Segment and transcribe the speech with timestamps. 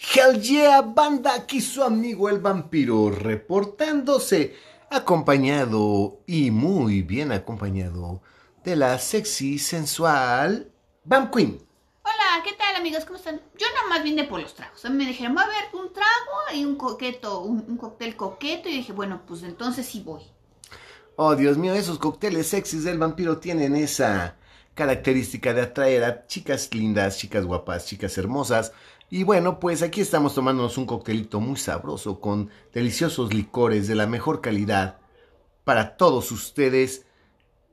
[0.00, 4.54] Hell yeah, banda, aquí su amigo el vampiro reportándose,
[4.90, 8.22] acompañado y muy bien acompañado
[8.62, 10.70] de la sexy, sensual
[11.02, 11.58] Bam Queen.
[12.04, 13.04] Hola, ¿qué tal amigos?
[13.06, 13.40] ¿Cómo están?
[13.58, 14.84] Yo nada más vine por los tragos.
[14.84, 18.14] A mí me dijeron, va a haber un trago y un coqueto, un, un cóctel
[18.14, 18.68] coqueto.
[18.68, 20.22] Y dije, bueno, pues entonces sí voy.
[21.16, 24.36] Oh, Dios mío, esos cócteles sexys del vampiro tienen esa
[24.74, 28.72] característica de atraer a chicas lindas, chicas guapas, chicas hermosas.
[29.10, 34.06] Y bueno, pues aquí estamos tomándonos un coctelito muy sabroso con deliciosos licores de la
[34.06, 34.98] mejor calidad
[35.64, 37.06] para todos ustedes.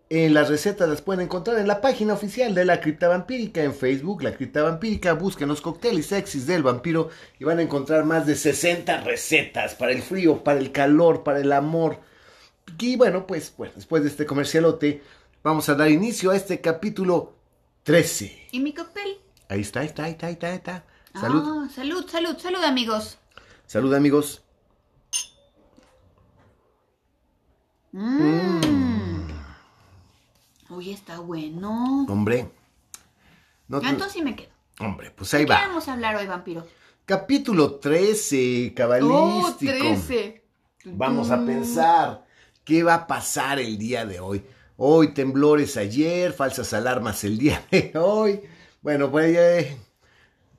[0.09, 3.73] En las recetas las pueden encontrar en la página oficial de la Cripta Vampírica en
[3.73, 5.13] Facebook, la Cripta Vampírica.
[5.13, 9.91] Busquen los cócteles sexys del vampiro y van a encontrar más de 60 recetas para
[9.91, 11.99] el frío, para el calor, para el amor.
[12.79, 15.01] Y bueno, pues, pues después de este comercialote,
[15.43, 17.33] vamos a dar inicio a este capítulo
[17.83, 18.47] 13.
[18.51, 19.17] ¿Y mi cóctel?
[19.49, 20.94] Ahí está, ahí está, ahí está, ahí está, ahí está.
[21.19, 21.43] Salud.
[21.65, 23.17] Ah, salud, salud, salud amigos.
[23.65, 24.43] Salud, amigos.
[27.91, 29.27] Mmm.
[30.69, 32.05] Uy, está bueno.
[32.09, 32.49] Hombre.
[33.67, 34.49] No te- Entonces sí me quedo.
[34.79, 35.67] Hombre, pues ahí ¿De qué va.
[35.67, 36.65] vamos a hablar hoy, vampiro?
[37.05, 39.71] Capítulo 13, Oh, cabalístico.
[39.73, 40.43] 13.
[40.85, 42.25] Vamos a pensar
[42.63, 44.43] qué va a pasar el día de hoy.
[44.77, 48.41] Hoy temblores ayer, falsas alarmas el día de hoy.
[48.81, 49.77] Bueno, pues eh,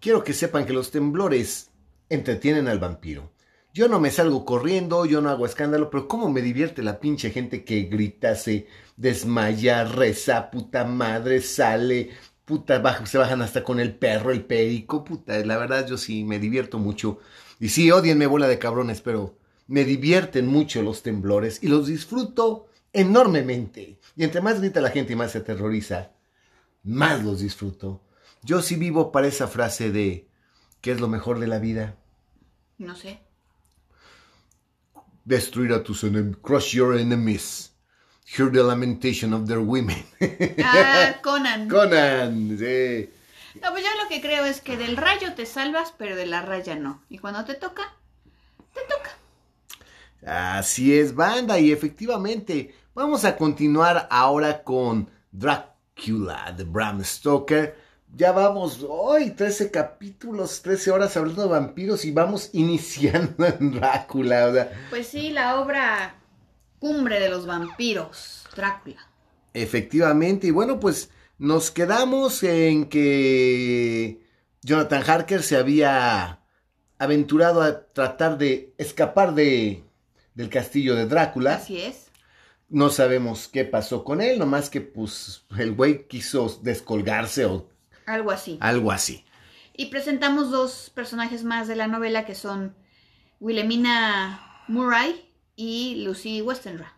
[0.00, 1.70] quiero que sepan que los temblores
[2.08, 3.32] entretienen al vampiro.
[3.72, 7.30] Yo no me salgo corriendo, yo no hago escándalo, pero cómo me divierte la pinche
[7.30, 12.10] gente que grita, se desmaya, reza, puta madre, sale,
[12.46, 16.38] puta, se bajan hasta con el perro, el perico, puta, la verdad yo sí me
[16.38, 17.18] divierto mucho.
[17.60, 19.36] Y sí, odienme bola de cabrones, pero
[19.66, 23.98] me divierten mucho los temblores y los disfruto enormemente.
[24.16, 26.12] Y entre más grita la gente y más se aterroriza,
[26.82, 28.05] más los disfruto.
[28.42, 30.28] Yo sí vivo para esa frase de
[30.80, 31.96] ¿qué es lo mejor de la vida?
[32.78, 33.20] No sé.
[35.24, 37.72] Destruir a tus enemigos, crush your enemies,
[38.24, 40.04] hear the lamentation of their women.
[40.62, 41.68] Ah, Conan.
[41.68, 43.10] Conan, sí.
[43.62, 46.42] No, pues yo lo que creo es que del rayo te salvas, pero de la
[46.42, 47.02] raya no.
[47.08, 47.94] Y cuando te toca,
[48.74, 49.16] te toca.
[50.58, 57.85] Así es, banda, y efectivamente, vamos a continuar ahora con Dracula de Bram Stoker.
[58.14, 64.46] Ya vamos, hoy 13 capítulos, 13 horas hablando de vampiros y vamos iniciando en Drácula.
[64.46, 66.14] O sea, Pues sí, la obra
[66.78, 69.06] cumbre de los vampiros, Drácula.
[69.52, 74.20] efectivamente, y bueno, pues nos quedamos en que
[74.62, 76.40] Jonathan Harker se había
[76.98, 79.84] aventurado a tratar de escapar de,
[80.34, 81.56] del castillo de Drácula.
[81.56, 82.06] Así es.
[82.68, 87.68] No sabemos qué pasó con él, nomás que pues el güey quiso descolgarse o
[88.06, 88.56] Algo así.
[88.60, 89.24] algo así.
[89.76, 92.74] Y presentamos dos personajes más de la novela que son
[93.40, 96.94] Wilhelmina Murray y Lucy Westenra.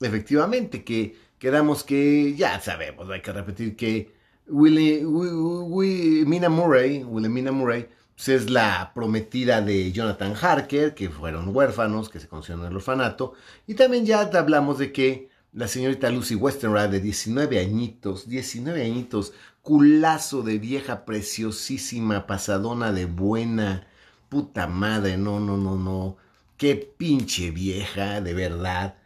[0.00, 4.14] Efectivamente, que quedamos que ya sabemos, hay que repetir que
[4.46, 11.08] Willie, Wi- Wi- Mina Murray, Wilhelmina Murray, pues, es la prometida de Jonathan Harker, que
[11.08, 13.34] fueron huérfanos, que se conocieron en el orfanato,
[13.66, 19.32] y también ya hablamos de que la señorita Lucy Westenra, de 19 añitos, 19 añitos,
[19.70, 23.86] culazo de vieja preciosísima, pasadona de buena,
[24.28, 26.16] puta madre, no, no, no, no,
[26.56, 28.96] qué pinche vieja, de verdad.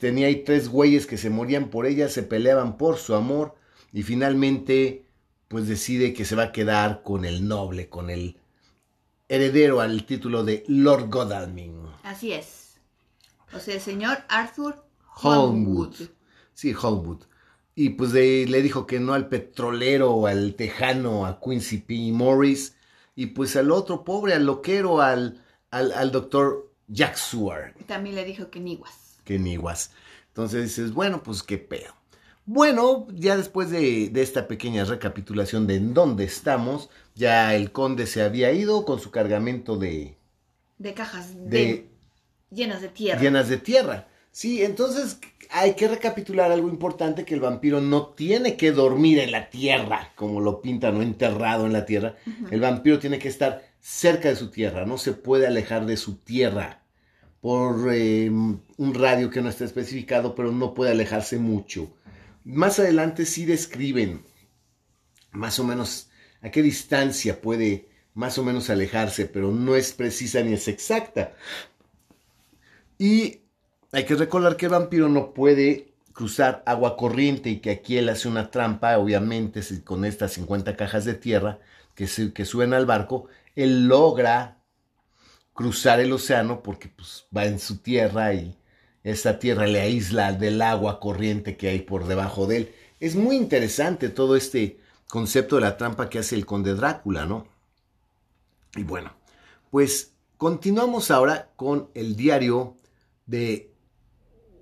[0.00, 3.54] Tenía ahí tres güeyes que se morían por ella, se peleaban por su amor
[3.92, 5.06] y finalmente
[5.46, 8.40] pues decide que se va a quedar con el noble, con el
[9.28, 11.80] heredero al título de Lord Godalming.
[12.02, 12.80] Así es.
[13.54, 14.84] O sea, el señor Arthur
[15.22, 15.94] Holmwood.
[15.94, 16.08] Holmwood.
[16.54, 17.22] Sí, Holmwood.
[17.74, 22.12] Y pues de- le dijo que no al petrolero, al tejano, a Quincy P.
[22.12, 22.76] Morris,
[23.16, 27.74] y pues al otro pobre, al loquero, al, al, al doctor Jack Seward.
[27.86, 29.18] También le dijo que niguas.
[29.24, 29.92] que niguas.
[30.28, 31.94] Entonces dices, bueno, pues qué pedo.
[32.44, 38.06] Bueno, ya después de, de esta pequeña recapitulación de en dónde estamos, ya el conde
[38.06, 40.16] se había ido con su cargamento de,
[40.78, 41.90] De cajas de, de
[42.50, 43.20] llenas de tierra.
[43.20, 44.08] llenas de tierra.
[44.32, 45.18] Sí, entonces
[45.50, 50.12] hay que recapitular algo importante, que el vampiro no tiene que dormir en la tierra,
[50.16, 52.16] como lo pintan, o enterrado en la tierra.
[52.50, 56.16] El vampiro tiene que estar cerca de su tierra, no se puede alejar de su
[56.16, 56.82] tierra
[57.42, 61.92] por eh, un radio que no está especificado, pero no puede alejarse mucho.
[62.44, 64.22] Más adelante sí describen
[65.32, 66.08] más o menos
[66.40, 71.34] a qué distancia puede más o menos alejarse, pero no es precisa ni es exacta.
[72.98, 73.41] Y
[73.92, 78.08] hay que recordar que el vampiro no puede cruzar agua corriente y que aquí él
[78.08, 81.58] hace una trampa, obviamente, con estas 50 cajas de tierra
[81.94, 84.58] que, suben al barco, él logra
[85.52, 88.56] cruzar el océano porque pues, va en su tierra y
[89.04, 92.74] esa tierra le aísla del agua corriente que hay por debajo de él.
[92.98, 94.78] Es muy interesante todo este
[95.08, 97.46] concepto de la trampa que hace el conde Drácula, ¿no?
[98.74, 99.12] Y bueno,
[99.70, 102.76] pues continuamos ahora con el diario
[103.26, 103.71] de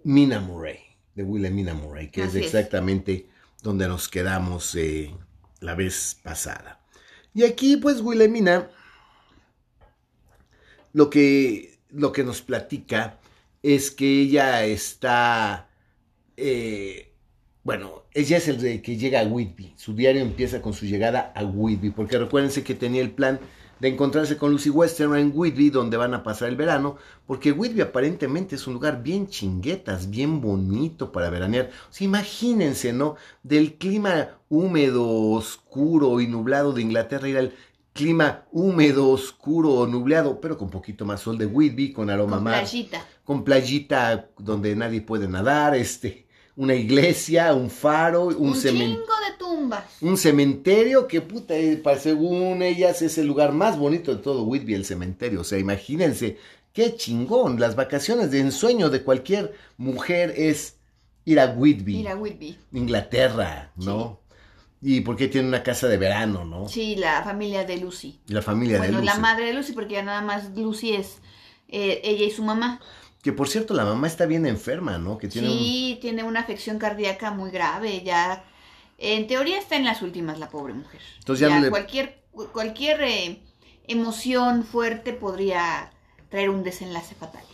[0.05, 0.79] Mina Murray,
[1.15, 3.29] de Wilhelmina Murray, que es exactamente
[3.63, 5.15] donde nos quedamos eh,
[5.61, 6.81] la vez pasada.
[7.35, 8.71] Y aquí, pues, Wilhelmina
[10.93, 13.19] lo que, lo que nos platica
[13.63, 15.69] es que ella está,
[16.37, 17.13] eh,
[17.63, 19.75] bueno, ella es el de que llega a Whitby.
[19.77, 23.39] Su diario empieza con su llegada a Whitby, porque recuérdense que tenía el plan
[23.81, 26.97] de encontrarse con Lucy Western en Whitby, donde van a pasar el verano,
[27.27, 31.71] porque Whitby aparentemente es un lugar bien chinguetas, bien bonito para veranear.
[31.91, 33.17] O sea, imagínense, ¿no?
[33.43, 37.55] Del clima húmedo, oscuro y nublado de Inglaterra, ir al
[37.93, 43.07] clima húmedo, oscuro, nubleado, pero con poquito más sol de Whitby, con aroma con Playita.
[43.25, 46.27] Con playita donde nadie puede nadar, este,
[46.61, 48.99] una iglesia, un faro, un, cementerio.
[48.99, 49.85] de tumbas.
[50.03, 54.75] Un cementerio que, puta, eh, según ellas es el lugar más bonito de todo Whitby,
[54.75, 55.41] el cementerio.
[55.41, 56.37] O sea, imagínense,
[56.75, 57.59] qué chingón.
[57.59, 60.77] Las vacaciones de ensueño de cualquier mujer es
[61.25, 62.01] ir a Whitby.
[62.01, 62.59] Ir a Whitby.
[62.75, 64.21] Inglaterra, ¿no?
[64.83, 66.69] Y porque tiene una casa de verano, ¿no?
[66.69, 68.21] Sí, la familia de Lucy.
[68.27, 68.93] La familia de Lucy.
[68.97, 71.21] Bueno, la madre de Lucy, porque ya nada más Lucy es
[71.69, 72.83] eh, ella y su mamá.
[73.23, 75.19] Que por cierto, la mamá está bien enferma, ¿no?
[75.19, 78.03] Que tiene sí, tiene una afección cardíaca muy grave.
[78.03, 78.45] Ya,
[78.97, 81.01] en teoría está en las últimas la pobre mujer.
[81.19, 82.23] Entonces ya, cualquier,
[82.53, 83.43] cualquier eh,
[83.87, 85.93] emoción fuerte podría
[86.31, 87.45] traer un desenlace fatal.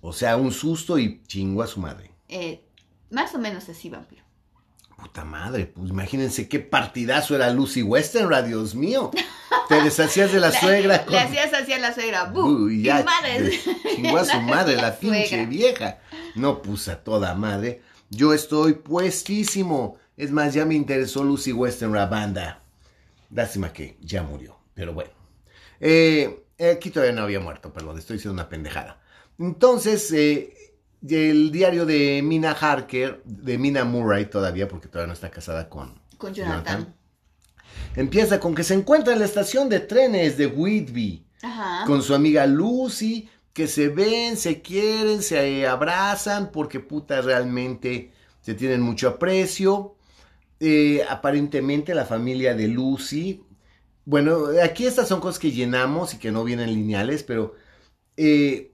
[0.00, 2.10] O sea, un susto y chingo a su madre.
[2.28, 2.62] Eh,
[3.10, 4.22] más o menos así, vampiro.
[4.98, 9.12] Puta madre, pues imagínense qué partidazo era Lucy Western, Dios mío.
[9.68, 11.06] Te deshacías de la suegra.
[11.08, 12.24] Le hacías así a la suegra.
[12.24, 12.68] ¡Bu!
[12.68, 13.60] ya, madre.
[13.94, 16.00] Chingó a su madre, la, pinche vieja.
[16.34, 17.80] No, pues a toda madre.
[18.10, 19.98] Yo estoy puestísimo.
[20.16, 22.64] Es más, ya me interesó Lucy Western, la banda.
[23.30, 25.12] Lástima que ya murió, pero bueno.
[25.78, 29.00] Eh, aquí todavía no había muerto, perdón, estoy diciendo una pendejada.
[29.38, 30.57] Entonces, eh,
[31.06, 36.00] el diario de Mina Harker, de Mina Murray todavía, porque todavía no está casada con,
[36.16, 36.94] con Jonathan.
[37.94, 41.24] Empieza con que se encuentra en la estación de trenes de Whitby
[41.86, 48.54] con su amiga Lucy, que se ven, se quieren, se abrazan, porque puta realmente se
[48.54, 49.96] tienen mucho aprecio.
[50.60, 53.44] Eh, aparentemente la familia de Lucy,
[54.08, 57.54] bueno, aquí estas son cosas que llenamos y que no vienen lineales, pero
[58.16, 58.67] eh,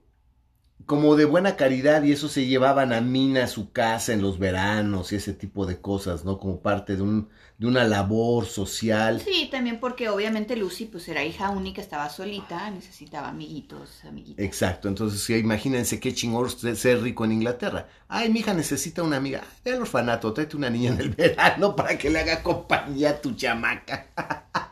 [0.86, 4.38] como de buena caridad y eso se llevaban a Mina a su casa en los
[4.38, 6.38] veranos y ese tipo de cosas, ¿no?
[6.38, 7.28] Como parte de, un,
[7.58, 9.20] de una labor social.
[9.20, 14.44] Sí, también porque obviamente Lucy pues era hija única, estaba solita, necesitaba amiguitos, amiguitas.
[14.44, 17.88] Exacto, entonces sí, imagínense qué chingón ser rico en Inglaterra.
[18.08, 19.42] Ay, mi hija necesita una amiga.
[19.64, 23.20] Ve al orfanato, tráete una niña en el verano para que le haga compañía a
[23.20, 24.08] tu chamaca.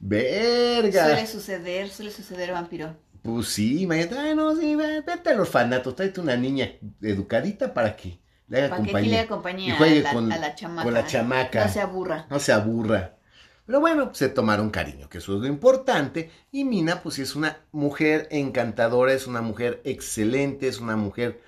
[0.00, 1.04] Verga.
[1.04, 2.96] Suele suceder, suele suceder, vampiro.
[3.22, 8.58] Pues sí, imagínate, no, sí, vete al orfanato, tráete una niña educadita para que le
[8.58, 9.02] haga para compañía.
[9.02, 10.82] Que le haga compañía y juegue con, la chamaca.
[10.82, 11.64] Con la chamaca.
[11.64, 12.26] No se aburra.
[12.28, 13.16] No se aburra.
[13.64, 16.30] Pero bueno, se tomaron cariño, que eso es lo importante.
[16.50, 21.40] Y Mina, pues es una mujer encantadora, es una mujer excelente, es una mujer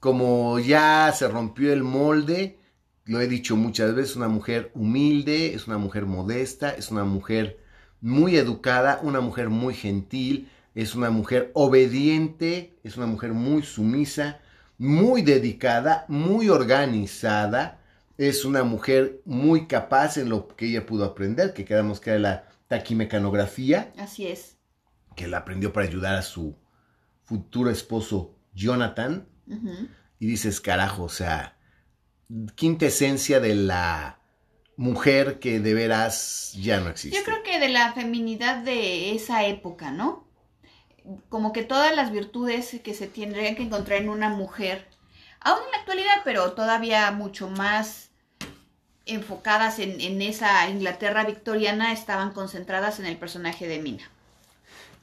[0.00, 2.58] como ya se rompió el molde,
[3.04, 7.60] lo he dicho muchas veces, una mujer humilde, es una mujer modesta, es una mujer
[8.00, 14.40] muy educada, una mujer muy gentil, es una mujer obediente, es una mujer muy sumisa,
[14.78, 17.80] muy dedicada, muy organizada,
[18.18, 22.18] es una mujer muy capaz en lo que ella pudo aprender, que quedamos que era
[22.18, 23.92] la taquimecanografía.
[23.98, 24.56] Así es.
[25.16, 26.56] Que la aprendió para ayudar a su
[27.24, 29.28] futuro esposo Jonathan.
[30.18, 31.58] Y dices, carajo, o sea,
[32.54, 34.20] quinta esencia de la
[34.76, 37.18] mujer que de veras ya no existe.
[37.18, 40.31] Yo creo que de la feminidad de esa época, ¿no?
[41.28, 44.86] Como que todas las virtudes que se tendrían que encontrar en una mujer,
[45.40, 48.10] aún en la actualidad, pero todavía mucho más
[49.06, 54.08] enfocadas en, esa Inglaterra victoriana, estaban concentradas en el personaje de Mina.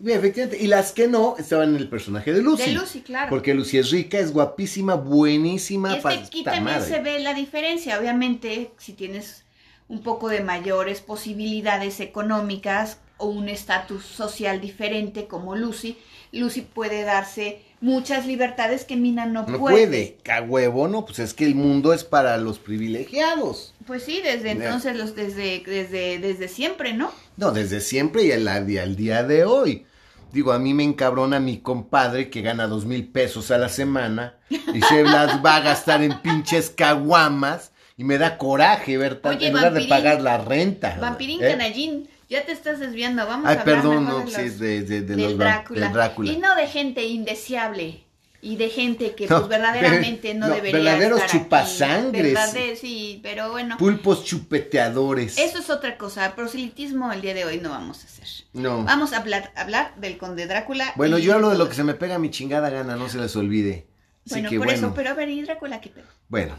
[0.05, 2.63] efectivamente, y las que no estaban en el personaje de Lucy.
[2.63, 3.29] De Lucy, claro.
[3.29, 5.97] Porque Lucy es rica, es guapísima, buenísima.
[5.97, 7.99] Y aquí también se ve la diferencia.
[7.99, 9.43] Obviamente, si tienes
[9.89, 15.97] un poco de mayores posibilidades económicas, o un estatus social diferente como Lucy,
[16.31, 19.87] Lucy puede darse muchas libertades que Mina no, No puede.
[19.87, 23.73] puede, huevo, no, pues es que el mundo es para los privilegiados.
[23.85, 27.11] Pues sí, desde entonces, los, desde, desde, desde siempre, ¿no?
[27.37, 29.85] No, desde siempre y al, al día de hoy.
[30.31, 34.35] Digo, a mí me encabrona mi compadre que gana dos mil pesos a la semana
[34.49, 39.43] y se las va a gastar en pinches caguamas y me da coraje ver tanto
[39.43, 40.97] en lugar de pagar la renta.
[41.01, 41.49] Vampirín ¿eh?
[41.49, 43.25] Canallín, ya te estás desviando.
[43.25, 45.81] Vamos a hablar perdón, mejor no, de sí, los- de, de, de los Drácula.
[45.85, 46.31] del Drácula.
[46.31, 48.03] Y no de gente indeseable.
[48.41, 51.39] Y de gente que No, pues verdaderamente no, no, debería verdaderos estar aquí.
[51.43, 52.33] chupasangres.
[52.33, 53.75] Verdade- sí, pero bueno.
[53.77, 55.37] Pulpos chupeteadores.
[55.37, 56.33] Eso es otra cosa.
[56.35, 58.27] Proselitismo el día de hoy no vamos a hacer.
[58.53, 58.85] No.
[58.85, 60.93] Vamos a hablar, hablar del conde Drácula.
[60.95, 63.35] Bueno, yo hablo de lo que se me pega mi chingada gana, no se les
[63.35, 63.87] olvide.
[64.25, 66.05] Así Bueno, que por bueno, eso, pero a ver, ¿y Drácula qué pedo?
[66.29, 66.55] bueno.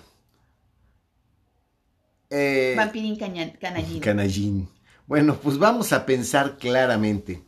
[2.29, 4.01] Eh, Vampirín canallín.
[4.01, 4.69] Canallín.
[5.11, 7.43] Bueno, pues vamos a pensar claramente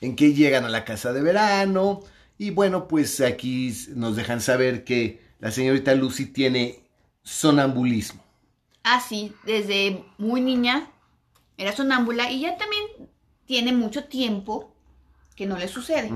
[0.00, 2.00] en que llegan a la casa de verano
[2.38, 6.80] y bueno, pues aquí nos dejan saber que la señorita Lucy tiene
[7.22, 8.24] sonambulismo.
[8.82, 10.90] Ah, sí, desde muy niña
[11.58, 12.82] era sonámbula y ya también
[13.44, 14.72] tiene mucho tiempo
[15.36, 16.10] que no le sucede.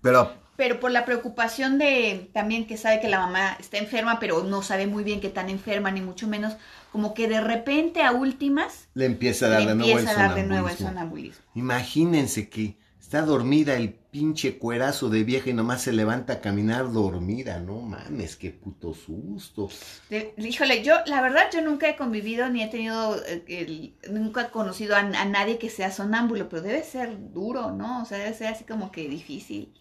[0.00, 4.44] Pero Pero por la preocupación de también que sabe que la mamá está enferma, pero
[4.44, 6.52] no sabe muy bien qué tan enferma, ni mucho menos,
[6.92, 10.28] como que de repente a últimas le empieza a dar de nuevo el empieza a
[10.28, 10.88] dar de nuevo el sonambulismo.
[10.88, 11.44] sonambulismo.
[11.54, 12.64] Imagínense que
[13.00, 17.58] está dormida el pinche cuerazo de vieja y nomás se levanta a caminar dormida.
[17.60, 19.68] No mames, qué puto susto.
[20.10, 24.42] De- híjole, yo, la verdad, yo nunca he convivido ni he tenido, eh, el- nunca
[24.42, 28.02] he conocido a, a nadie que sea sonámbulo, pero debe ser duro, ¿no?
[28.02, 29.72] O sea, debe ser así como que difícil.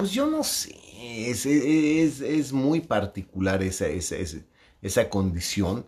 [0.00, 0.74] Pues yo no sé,
[1.30, 4.38] es, es, es muy particular esa, esa, esa,
[4.80, 5.86] esa condición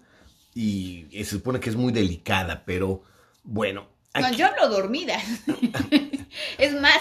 [0.55, 3.03] y se supone que es muy delicada, pero
[3.43, 3.89] bueno.
[4.15, 5.17] No, yo hablo dormida.
[6.59, 7.01] es más,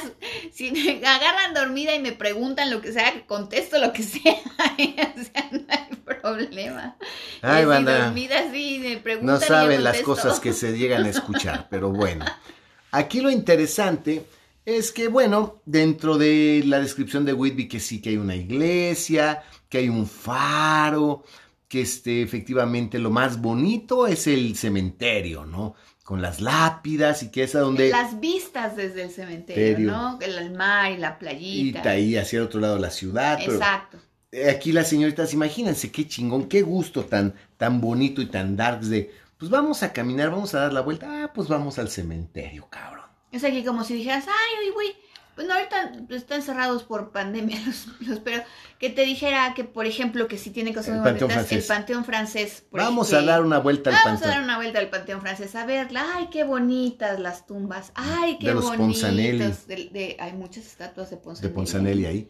[0.53, 4.33] si me agarran dormida y me preguntan lo que sea, contesto lo que sea.
[4.57, 6.95] o sea, no hay problema.
[7.41, 8.05] Ay, banda.
[8.05, 9.35] dormida, sí, me preguntan.
[9.35, 12.23] No saben las cosas que se llegan a escuchar, pero bueno.
[12.91, 14.25] Aquí lo interesante
[14.65, 19.43] es que, bueno, dentro de la descripción de Whitby, que sí que hay una iglesia,
[19.69, 21.23] que hay un faro,
[21.67, 25.75] que este, efectivamente lo más bonito es el cementerio, ¿no?
[26.03, 27.89] Con las lápidas y que es a donde...
[27.89, 29.91] Las vistas desde el cementerio.
[29.91, 30.19] ¿no?
[30.21, 31.77] El, el mar y la Y playita.
[31.79, 33.39] está ahí hacia el otro lado la ciudad.
[33.41, 33.97] Exacto.
[34.31, 38.89] Eh, aquí las señoritas, imagínense qué chingón, qué gusto tan, tan bonito y tan darks
[38.89, 42.67] de, pues vamos a caminar, vamos a dar la vuelta, ah, pues vamos al cementerio,
[42.69, 43.00] cabrón.
[43.31, 44.95] Es aquí como si dijeras, ay, uy, güey,
[45.35, 48.43] pues no, ahorita están cerrados por pandemia los, los- pero
[48.77, 51.69] que te dijera que, por ejemplo, que si tienen cosas El muy Panteón bonitas, Francés.
[51.69, 52.63] el Panteón Francés.
[52.69, 54.31] por Vamos ejemplo, a dar una vuelta al Vamos a panteón.
[54.31, 56.05] dar una vuelta al Panteón Francés a verla.
[56.15, 57.91] Ay, qué bonitas las tumbas.
[57.95, 58.85] Ay, qué De los bonitos.
[59.01, 59.37] Ponzanelli.
[59.39, 61.53] De- de- hay muchas estatuas de de Ponzanelli.
[61.55, 62.29] Ponzanelli ahí.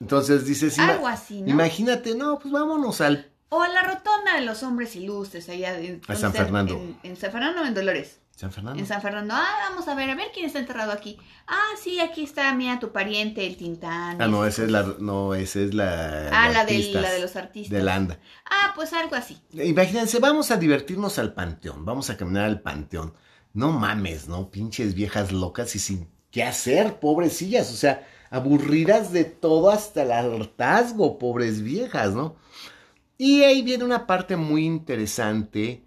[0.00, 1.50] Entonces dices, Algo así, ¿no?
[1.50, 3.30] imagínate, no, pues vámonos al...
[3.50, 6.32] O a la rotonda de los hombres ilustres allá de, A San.
[6.32, 6.74] Fernando.
[6.74, 8.18] En, en San Fernando o en Dolores.
[8.40, 8.78] San Fernando.
[8.80, 9.34] En San Fernando.
[9.36, 11.18] Ah, vamos a ver, a ver quién está enterrado aquí.
[11.46, 14.20] Ah, sí, aquí está, mira, tu pariente, el Tintán.
[14.22, 16.28] Ah, no, esa es la, no, esa es la...
[16.32, 17.70] Ah, la, del- la de los artistas.
[17.76, 18.18] de Landa.
[18.50, 19.36] Ah, pues algo así.
[19.52, 23.12] Imagínense, vamos a divertirnos al panteón, vamos a caminar al panteón.
[23.52, 24.50] No mames, ¿no?
[24.50, 30.12] Pinches viejas locas y sin qué hacer, pobrecillas, o sea, aburridas de todo hasta el
[30.12, 32.36] hartazgo, pobres viejas, ¿no?
[33.18, 35.84] Y ahí viene una parte muy interesante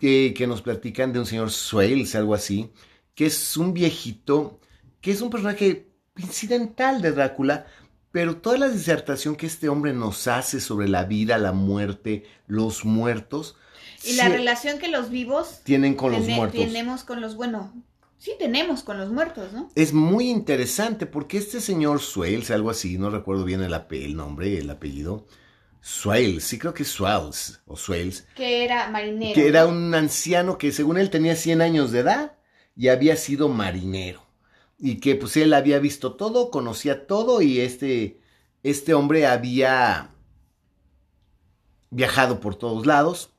[0.00, 2.72] que, que nos platican de un señor Swales, algo así,
[3.14, 4.58] que es un viejito,
[5.00, 7.66] que es un personaje incidental de Drácula,
[8.10, 12.84] pero toda la disertación que este hombre nos hace sobre la vida, la muerte, los
[12.84, 13.56] muertos,
[14.02, 16.60] Y la relación que los vivos tienen con los muertos.
[16.60, 17.72] tenemos con los, bueno,
[18.18, 19.68] sí tenemos con los muertos, ¿no?
[19.74, 24.58] Es muy interesante porque este señor Swales, algo así, no recuerdo bien el, el nombre,
[24.58, 25.26] el apellido,
[25.82, 29.34] Swales, sí creo que es Swales o Swales, Que era marinero.
[29.34, 32.36] que era un anciano que según él tenía 100 años de edad
[32.76, 34.26] y había sido marinero.
[34.78, 38.20] Y que pues él había visto todo, conocía todo y este,
[38.62, 40.10] este hombre había
[41.90, 43.30] viajado por todos lados.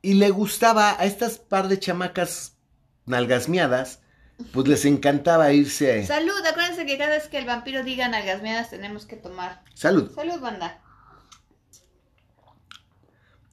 [0.00, 2.56] Y le gustaba a estas par de chamacas
[3.06, 4.00] nalgasmeadas,
[4.52, 6.04] pues les encantaba irse.
[6.06, 9.62] Salud, acuérdense que cada vez que el vampiro diga nalgasmeadas tenemos que tomar.
[9.74, 10.10] Salud.
[10.14, 10.78] Salud, banda.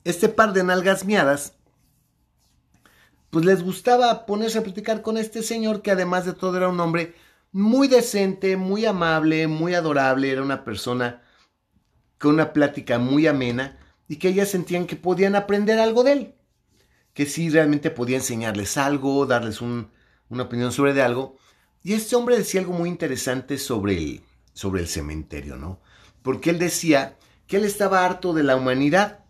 [0.03, 1.53] este par de nalgas miadas,
[3.29, 6.79] pues les gustaba ponerse a platicar con este señor que además de todo era un
[6.79, 7.13] hombre
[7.51, 11.21] muy decente, muy amable, muy adorable, era una persona
[12.17, 13.77] con una plática muy amena
[14.07, 16.35] y que ellas sentían que podían aprender algo de él,
[17.13, 19.91] que sí realmente podía enseñarles algo, darles un-
[20.29, 21.37] una opinión sobre de algo,
[21.81, 24.21] Y este hombre decía algo muy interesante sobre el,
[24.53, 25.79] sobre el cementerio, ¿no?
[26.21, 27.17] Porque él decía
[27.47, 29.23] que él estaba harto de la humanidad,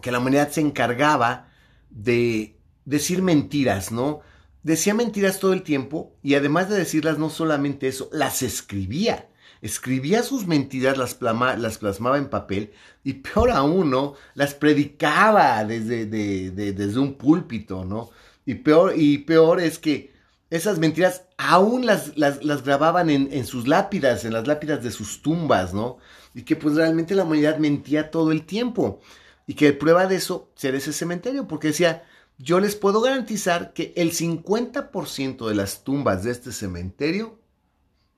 [0.00, 1.50] que la humanidad se encargaba
[1.90, 4.20] de decir mentiras, ¿no?
[4.62, 9.28] Decía mentiras todo el tiempo y además de decirlas no solamente eso, las escribía.
[9.60, 12.72] Escribía sus mentiras, las, las plasmaba en papel
[13.02, 14.14] y peor aún, ¿no?
[14.34, 18.10] Las predicaba desde, desde un púlpito, ¿no?
[18.46, 20.12] Y peor, y peor es que
[20.50, 25.22] esas mentiras aún las, las, grababan en, en, sus lápidas, en las lápidas de sus
[25.22, 25.98] tumbas, ¿no?
[26.34, 29.00] Y que pues realmente la humanidad mentía todo el tiempo.
[29.46, 32.04] Y que prueba de eso ser ese cementerio, porque decía,
[32.38, 37.38] yo les puedo garantizar que el 50% de las tumbas de este cementerio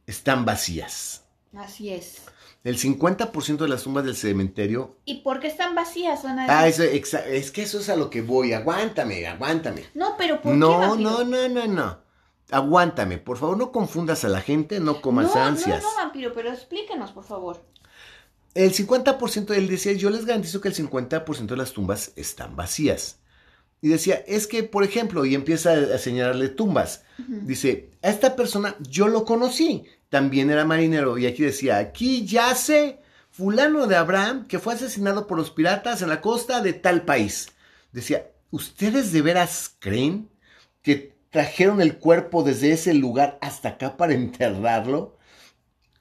[0.06, 1.25] están vacías.
[1.54, 2.23] Así es.
[2.66, 4.96] El 50% de las tumbas del cementerio.
[5.04, 6.23] ¿Y por qué están vacías?
[6.25, 8.54] Ah, eso, es que eso es a lo que voy.
[8.54, 9.85] Aguántame, aguántame.
[9.94, 11.00] No, pero ¿por no, qué?
[11.00, 11.99] No, no, no, no.
[12.50, 15.80] Aguántame, por favor, no confundas a la gente, no comas ansias.
[15.80, 17.64] No, no, vampiro, pero explícanos, por favor.
[18.54, 23.20] El 50%, él decía, yo les garantizo que el 50% de las tumbas están vacías.
[23.80, 27.04] Y decía, es que, por ejemplo, y empieza a señalarle tumbas.
[27.16, 31.18] Dice, a esta persona yo lo conocí, también era marinero.
[31.18, 36.08] Y aquí decía, aquí yace fulano de Abraham que fue asesinado por los piratas en
[36.08, 37.48] la costa de tal país.
[37.92, 40.30] Decía, ¿ustedes de veras creen
[40.82, 45.16] que trajeron el cuerpo desde ese lugar hasta acá para enterrarlo?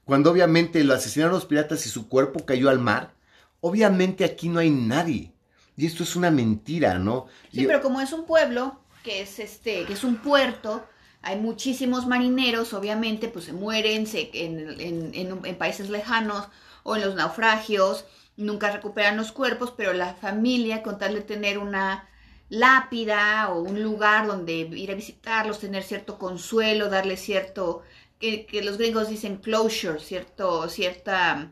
[0.04, 3.14] Cuando obviamente lo asesinaron los piratas y su cuerpo cayó al mar.
[3.60, 5.32] Obviamente aquí no hay nadie.
[5.76, 7.26] Y esto es una mentira, ¿no?
[7.52, 10.86] Sí, pero como es un pueblo, que es este, que es un puerto,
[11.26, 16.46] hay muchísimos marineros, obviamente, pues se mueren en, países lejanos
[16.84, 18.04] o en los naufragios,
[18.36, 22.08] nunca recuperan los cuerpos, pero la familia, con tal de tener una
[22.48, 27.82] lápida o un lugar donde ir a visitarlos, tener cierto consuelo, darle cierto,
[28.20, 31.50] que, los gringos dicen closure, cierto, cierta...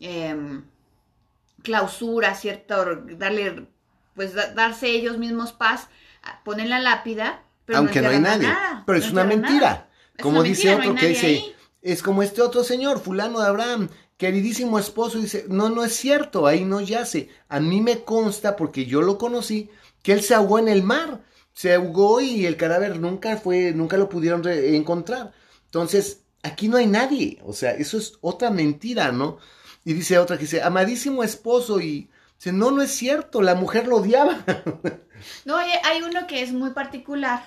[0.00, 0.64] Em,
[1.62, 3.66] clausura, cierto, darle,
[4.14, 5.88] pues darse ellos mismos paz,
[6.44, 8.48] ponen la lápida, pero aunque no, hay nadie,
[8.86, 9.90] pero es una mentira.
[10.22, 15.18] como dice otro que dice, es como este otro señor, fulano de Abraham, queridísimo esposo,
[15.18, 17.28] dice, no, no es cierto, ahí no yace.
[17.48, 19.70] A mí me consta, porque yo lo conocí,
[20.02, 23.96] que él se ahogó en el mar, se ahogó y el cadáver nunca fue, nunca
[23.96, 25.32] lo pudieron encontrar.
[25.66, 29.38] Entonces, aquí no hay nadie, o sea, eso es otra mentira, ¿no?
[29.84, 33.86] Y dice otra que dice, amadísimo esposo, y dice, no, no es cierto, la mujer
[33.86, 34.44] lo odiaba.
[35.46, 37.42] No, hay uno que es muy particular,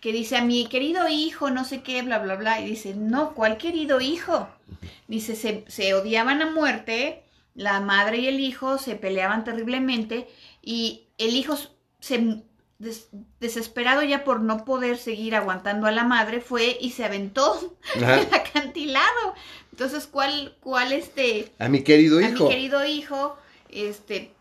[0.00, 3.34] que dice a mi querido hijo, no sé qué, bla, bla, bla, y dice, no,
[3.34, 4.48] ¿cuál querido hijo?
[5.08, 7.22] Dice, se, se odiaban a muerte,
[7.54, 10.28] la madre y el hijo se peleaban terriblemente,
[10.62, 11.56] y el hijo
[12.00, 12.42] se
[13.40, 18.04] desesperado ya por no poder seguir aguantando a la madre, fue y se aventó el
[18.04, 19.34] acantilado.
[19.72, 21.52] Entonces, ¿cuál, cuál este?
[21.58, 22.44] A mi querido hijo.
[22.44, 23.36] A mi querido hijo,
[23.68, 24.32] este,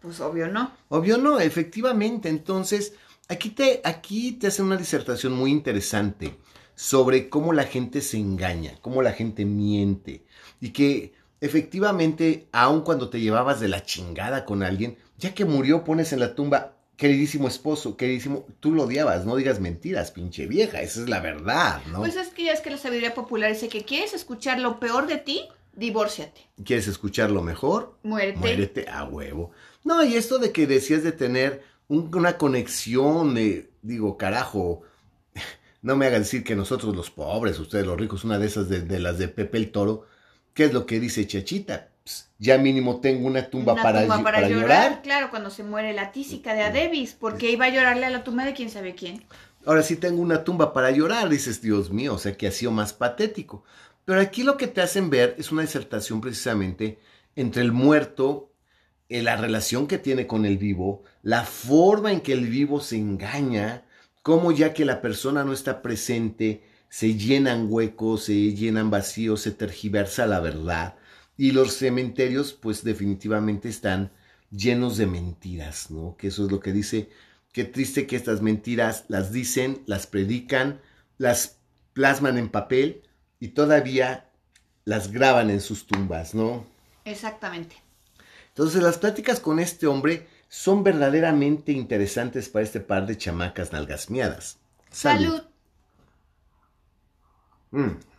[0.00, 0.70] pues obvio no.
[0.88, 2.28] Obvio no, efectivamente.
[2.28, 2.94] Entonces,
[3.28, 6.36] aquí te, aquí te hacen una disertación muy interesante
[6.74, 10.24] sobre cómo la gente se engaña, cómo la gente miente
[10.60, 15.84] y que efectivamente, aun cuando te llevabas de la chingada con alguien, ya que murió
[15.84, 20.80] pones en la tumba, queridísimo esposo, queridísimo, tú lo odiabas, no digas mentiras, pinche vieja,
[20.80, 21.98] esa es la verdad, ¿no?
[21.98, 25.06] Pues es que ya es que la sabiduría popular dice que quieres escuchar lo peor
[25.06, 26.48] de ti, divórciate.
[26.64, 27.98] ¿Quieres escuchar lo mejor?
[28.02, 28.38] Muérete.
[28.38, 29.50] Muérete a huevo.
[29.82, 34.82] No, y esto de que decías de tener una conexión de, digo, carajo,
[35.82, 38.80] no me hagan decir que nosotros los pobres, ustedes los ricos, una de esas de,
[38.82, 40.06] de las de Pepe el Toro,
[40.54, 41.90] ¿qué es lo que dice Chachita?
[42.38, 46.62] ya mínimo tengo una tumba, para, para, llorar, Claro, cuando se muere la tísica de
[46.62, 49.24] Adebis, porque iba a llorarle a la tumba de quién sabe quién.
[49.64, 52.70] Ahora sí tengo una tumba para llorar, dices, Dios mío, o sea que ha sido
[52.70, 53.64] más patético.
[54.04, 56.98] Pero aquí lo que te hacen ver es una disertación precisamente
[57.36, 58.50] entre el muerto,
[59.08, 63.84] la relación que tiene con el vivo, la forma en que el vivo se engaña,
[64.22, 69.50] cómo ya que la persona no está presente, se llenan huecos, se llenan vacíos, se
[69.50, 70.96] tergiversa la verdad
[71.36, 74.12] y los cementerios, pues definitivamente están
[74.50, 76.16] llenos de mentiras, ¿no?
[76.16, 77.10] Que eso es lo que dice.
[77.52, 80.80] Qué triste que estas mentiras las dicen, las predican,
[81.18, 81.58] las
[81.92, 83.02] plasman en papel
[83.40, 84.30] y todavía
[84.84, 86.66] las graban en sus tumbas, ¿no?
[87.04, 87.76] Exactamente.
[88.54, 94.58] Entonces las pláticas con este hombre son verdaderamente interesantes para este par de chamacas nalgasmiadas.
[94.90, 95.26] Salud.
[95.26, 95.42] Salud.
[97.72, 98.14] Mm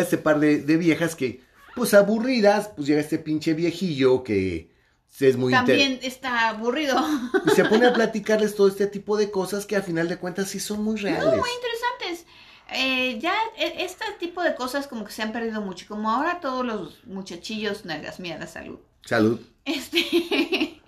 [0.00, 1.42] este par de, viejas que,
[1.74, 4.70] pues aburridas, pues llega este pinche viejillo que
[5.20, 6.96] es muy también está aburrido.
[7.46, 10.48] y se pone a platicarles todo este tipo de cosas que a final de cuentas
[10.48, 11.38] sí son muy reales.
[11.38, 12.26] muy interesantes.
[12.74, 15.86] Eh, ya e- este tipo de cosas como que se han perdido mucho.
[15.88, 18.78] Como ahora todos los muchachillos, nalgas la salud.
[19.04, 19.40] Salud.
[19.64, 20.00] Este,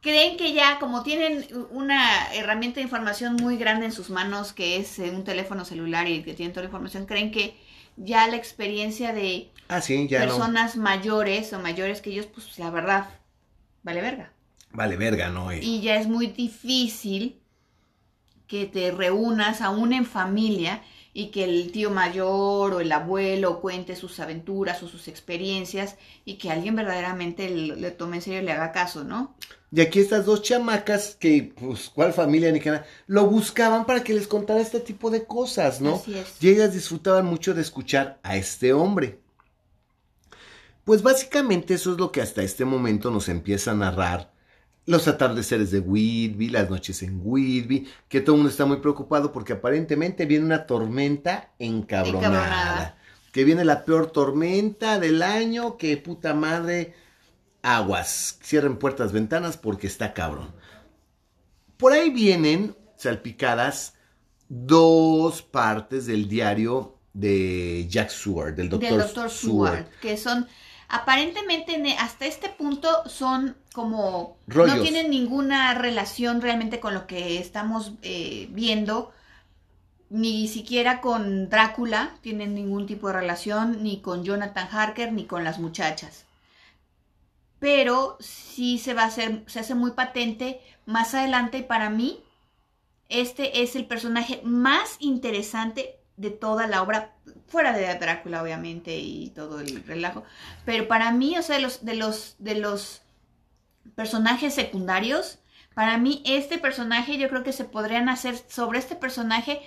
[0.00, 4.76] creen que ya como tienen una herramienta de información muy grande en sus manos, que
[4.76, 7.56] es eh, un teléfono celular y que tienen toda la información, creen que
[7.96, 10.26] ya la experiencia de Ah, sí, ya no.
[10.26, 13.08] personas mayores o mayores que ellos, pues la verdad,
[13.82, 14.32] vale verga.
[14.70, 15.52] Vale, verga, ¿no?
[15.52, 17.40] Y ya es muy difícil
[18.46, 20.82] que te reúnas aún en familia
[21.12, 26.34] y que el tío mayor o el abuelo cuente sus aventuras o sus experiencias y
[26.34, 29.34] que alguien verdaderamente le, le tome en serio y le haga caso, ¿no?
[29.72, 32.86] Y aquí estas dos chamacas que, pues, ¿cuál familia ni qué nada?
[33.06, 35.96] Lo buscaban para que les contara este tipo de cosas, ¿no?
[35.96, 36.36] Así es.
[36.40, 39.20] Y ellas disfrutaban mucho de escuchar a este hombre.
[40.84, 44.35] Pues básicamente eso es lo que hasta este momento nos empieza a narrar
[44.86, 49.32] los atardeceres de Whitby, las noches en Whitby, que todo el mundo está muy preocupado
[49.32, 52.28] porque aparentemente viene una tormenta encabronada.
[52.28, 52.98] Encabronada.
[53.32, 56.94] Que viene la peor tormenta del año, que puta madre,
[57.62, 60.54] aguas, cierren puertas, ventanas porque está cabrón.
[61.76, 63.94] Por ahí vienen salpicadas
[64.48, 70.46] dos partes del diario de Jack Seward, del doctor, del doctor Seward, que son
[70.88, 74.76] aparentemente en- hasta este punto son como Rollos.
[74.76, 79.12] no tienen ninguna relación realmente con lo que estamos eh, viendo
[80.10, 85.42] ni siquiera con Drácula tienen ningún tipo de relación ni con Jonathan Harker ni con
[85.44, 86.24] las muchachas
[87.58, 92.22] pero sí se va a hacer se hace muy patente más adelante y para mí
[93.08, 97.14] este es el personaje más interesante de toda la obra,
[97.48, 100.24] fuera de Drácula obviamente y todo el relajo,
[100.64, 103.02] pero para mí, o sea, de los, de los, de los
[103.94, 105.38] personajes secundarios,
[105.74, 109.60] para mí este personaje yo creo que se podrían hacer sobre este personaje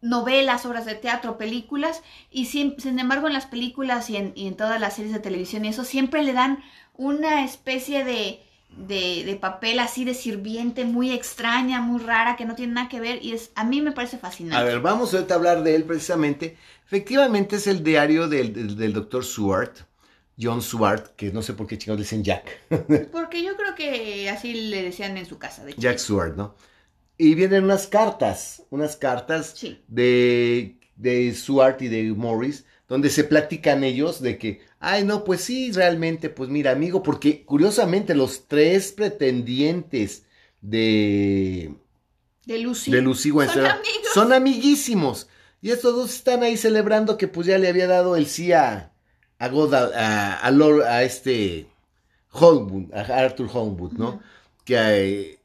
[0.00, 4.48] novelas, obras de teatro, películas, y sin, sin embargo en las películas y en, y
[4.48, 6.62] en todas las series de televisión y eso siempre le dan
[6.94, 8.44] una especie de,
[8.76, 13.00] de, de papel así de sirviente muy extraña, muy rara, que no tiene nada que
[13.00, 14.56] ver, y es a mí me parece fascinante.
[14.56, 16.56] A ver, vamos ahorita a hablar de él precisamente.
[16.84, 19.72] Efectivamente es el diario del, del, del doctor Seward,
[20.40, 22.60] John Seward, que no sé por qué chingados le dicen Jack.
[23.12, 25.64] Porque yo creo que así le decían en su casa.
[25.64, 25.98] De Jack.
[25.98, 26.54] Seward, ¿no?
[27.18, 29.78] Y vienen unas cartas, unas cartas Sí.
[29.88, 35.42] de, de Seward y de Morris, donde se platican ellos de que, ay, no, pues
[35.42, 40.24] sí, realmente, pues mira, amigo, porque curiosamente los tres pretendientes
[40.60, 41.74] de,
[42.46, 42.90] De Lucy.
[42.90, 44.08] de Lucy Son amigos.
[44.14, 45.28] son amiguísimos.
[45.60, 48.92] Y estos dos están ahí celebrando que pues ya le había dado el sí a,
[49.38, 51.68] a, Goddard- a, a Lord- a este
[52.32, 54.20] Holmwood, a Arthur Holmwood, ¿no?
[54.64, 55.40] Que, eh,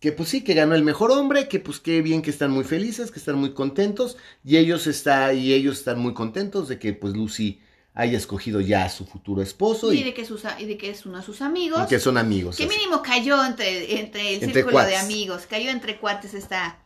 [0.00, 2.64] que pues sí, que ganó el mejor hombre, que pues qué bien que están muy
[2.64, 6.92] felices, que están muy contentos, y ellos está, y ellos están muy contentos de que
[6.94, 7.60] pues Lucy
[7.98, 10.76] haya escogido ya a su futuro esposo Y y, de, que sus, a- y de
[10.76, 11.80] que es uno de sus amigos.
[11.84, 12.56] y que son amigos.
[12.56, 12.76] Que así.
[12.76, 15.46] mínimo cayó entre, entre el Entre círculo de amigos.
[15.48, 16.78] Cayó entre cuates esta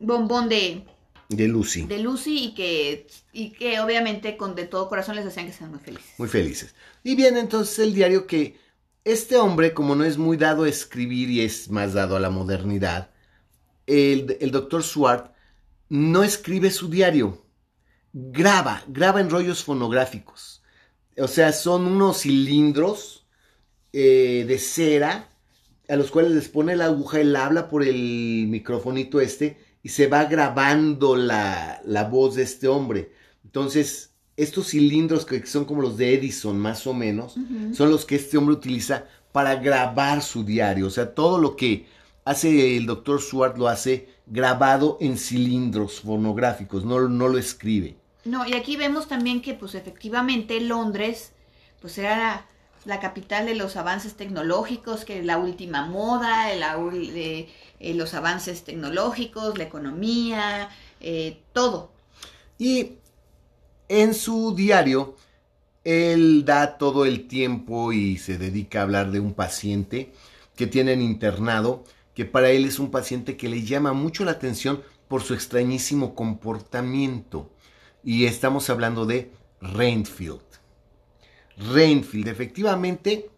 [0.00, 0.84] bombón de,
[1.28, 1.82] De Lucy.
[1.86, 5.70] de Lucy y que, y que obviamente con de todo corazón les decían que sean
[5.70, 6.12] muy felices.
[6.18, 6.74] Muy felices.
[7.04, 8.58] Y viene entonces el diario que
[9.04, 12.30] este hombre, como no es muy dado a escribir y es más dado a la
[12.30, 13.10] modernidad,
[13.86, 15.32] el, el doctor Swart
[15.88, 17.45] no escribe su diario,
[18.18, 20.62] graba, graba en rollos fonográficos.
[21.18, 23.26] O sea, son unos cilindros
[23.92, 25.28] eh, de cera
[25.86, 30.06] a los cuales les pone la aguja, él habla por el microfonito este y se
[30.06, 33.12] va grabando la, la voz de este hombre.
[33.44, 37.36] Entonces, estos cilindros que son como los de Edison más o menos,
[37.72, 40.86] son los que este hombre utiliza para grabar su diario.
[40.86, 41.86] O sea, todo lo que
[42.24, 47.96] hace el doctor Swart lo hace grabado en cilindros fonográficos, no, no lo escribe.
[48.26, 51.32] No, y aquí vemos también que pues efectivamente Londres
[51.80, 52.46] pues era
[52.84, 57.48] la, capital de los avances tecnológicos, que la última moda, eh,
[57.94, 61.92] los avances tecnológicos, la economía, eh, todo.
[62.58, 62.94] Y
[63.88, 65.16] en su diario,
[65.84, 70.12] él da todo el tiempo y se dedica a hablar de un paciente
[70.56, 71.84] que tienen internado,
[72.14, 76.16] que para él es un paciente que le llama mucho la atención por su extrañísimo
[76.16, 77.50] comportamiento.
[78.06, 80.40] Y estamos hablando de Rainfield.
[81.56, 83.28] Rainfield, efectivamente,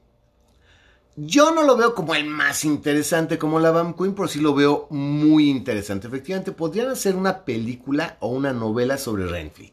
[1.17, 4.55] yo no lo veo como el más interesante como la Bam Queen, pero sí lo
[4.55, 6.07] veo muy interesante.
[6.07, 9.73] Efectivamente, podrían hacer una película o una novela sobre Renfield.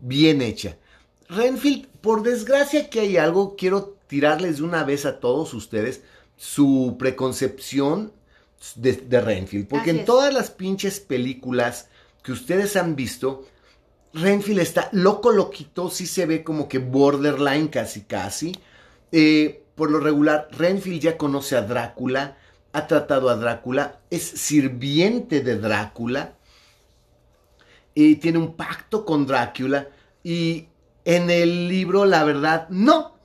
[0.00, 0.78] Bien hecha.
[1.28, 6.00] Renfield, por desgracia que hay algo, quiero tirarles de una vez a todos ustedes
[6.38, 8.10] su preconcepción
[8.76, 9.68] de, de Renfield.
[9.68, 10.06] Porque Así en es.
[10.06, 11.90] todas las pinches películas
[12.22, 13.44] que ustedes han visto,
[14.14, 18.56] Renfield está loco, loquito, sí se ve como que borderline casi, casi.
[19.10, 22.36] Eh, por lo regular, Renfield ya conoce a Drácula,
[22.72, 26.34] ha tratado a Drácula, es sirviente de Drácula,
[27.92, 29.88] y tiene un pacto con Drácula,
[30.22, 30.68] y
[31.04, 33.16] en el libro, la verdad, no,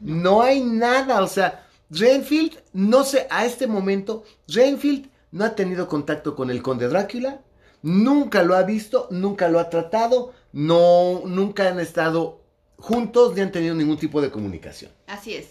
[0.00, 5.88] no hay nada, o sea, Renfield, no sé, a este momento, Renfield no ha tenido
[5.88, 7.40] contacto con el conde Drácula,
[7.82, 12.40] nunca lo ha visto, nunca lo ha tratado, no, nunca han estado
[12.76, 14.90] juntos ni han tenido ningún tipo de comunicación.
[15.06, 15.46] Así es.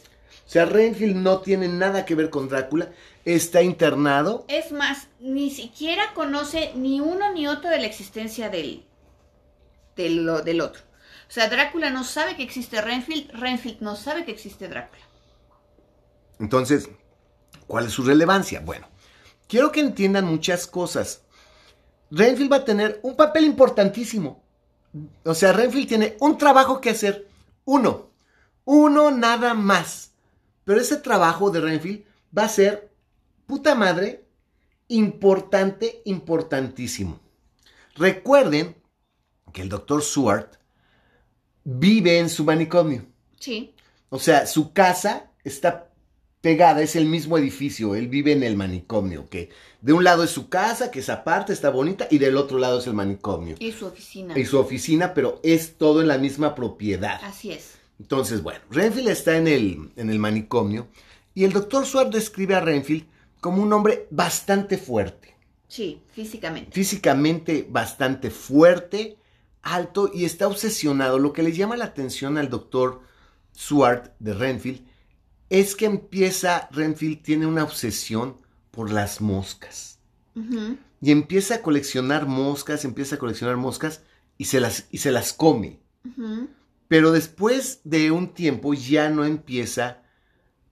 [0.45, 2.91] O sea, Renfield no tiene nada que ver con Drácula,
[3.23, 4.45] está internado.
[4.47, 8.83] Es más, ni siquiera conoce ni uno ni otro de la existencia del,
[9.95, 10.81] del, del otro.
[11.29, 15.03] O sea, Drácula no sabe que existe Renfield, Renfield no sabe que existe Drácula.
[16.39, 16.89] Entonces,
[17.67, 18.61] ¿cuál es su relevancia?
[18.61, 18.87] Bueno,
[19.47, 21.21] quiero que entiendan muchas cosas.
[22.11, 24.41] Renfield va a tener un papel importantísimo.
[25.23, 27.27] O sea, Renfield tiene un trabajo que hacer.
[27.65, 28.09] Uno.
[28.65, 30.11] Uno nada más.
[30.63, 32.03] Pero ese trabajo de Renfield
[32.35, 32.91] va a ser,
[33.45, 34.25] puta madre,
[34.87, 37.19] importante, importantísimo.
[37.95, 38.75] Recuerden
[39.51, 40.49] que el doctor Seward
[41.63, 43.05] vive en su manicomio.
[43.39, 43.73] Sí,
[44.09, 45.88] O sea, su casa está
[46.41, 49.49] pegada, es el mismo edificio, él vive en el manicomio, que
[49.81, 52.79] de un lado es su casa, que esa parte está bonita, y del otro lado
[52.79, 53.55] es el manicomio.
[53.59, 54.37] y su oficina.
[54.37, 57.19] Y su oficina, pero es todo en la misma propiedad.
[57.23, 57.73] Así es.
[57.99, 60.87] Entonces, bueno, Renfield está en el, en el manicomio,
[61.35, 63.05] y el doctor Seward describe a Renfield
[63.41, 65.35] como un hombre bastante fuerte,
[65.67, 66.71] Sí, físicamente.
[66.71, 69.17] físicamente bastante fuerte,
[69.61, 71.19] alto, y está obsesionado.
[71.19, 73.01] Lo que le llama la atención al doctor
[73.51, 74.88] Seward de Renfield
[75.49, 78.37] es que empieza, Renfield tiene una obsesión
[78.71, 79.99] por las moscas.
[81.01, 84.03] Y empieza a coleccionar moscas, empieza a coleccionar moscas
[84.37, 85.79] y se las, y se las come.
[86.87, 90.03] Pero después de un tiempo ya no empieza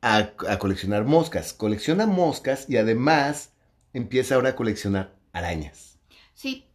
[0.02, 1.54] a, a coleccionar moscas.
[1.54, 3.54] Colecciona moscas y además
[3.94, 6.00] empieza ahora a coleccionar arañas.
[6.34, 6.68] Sí,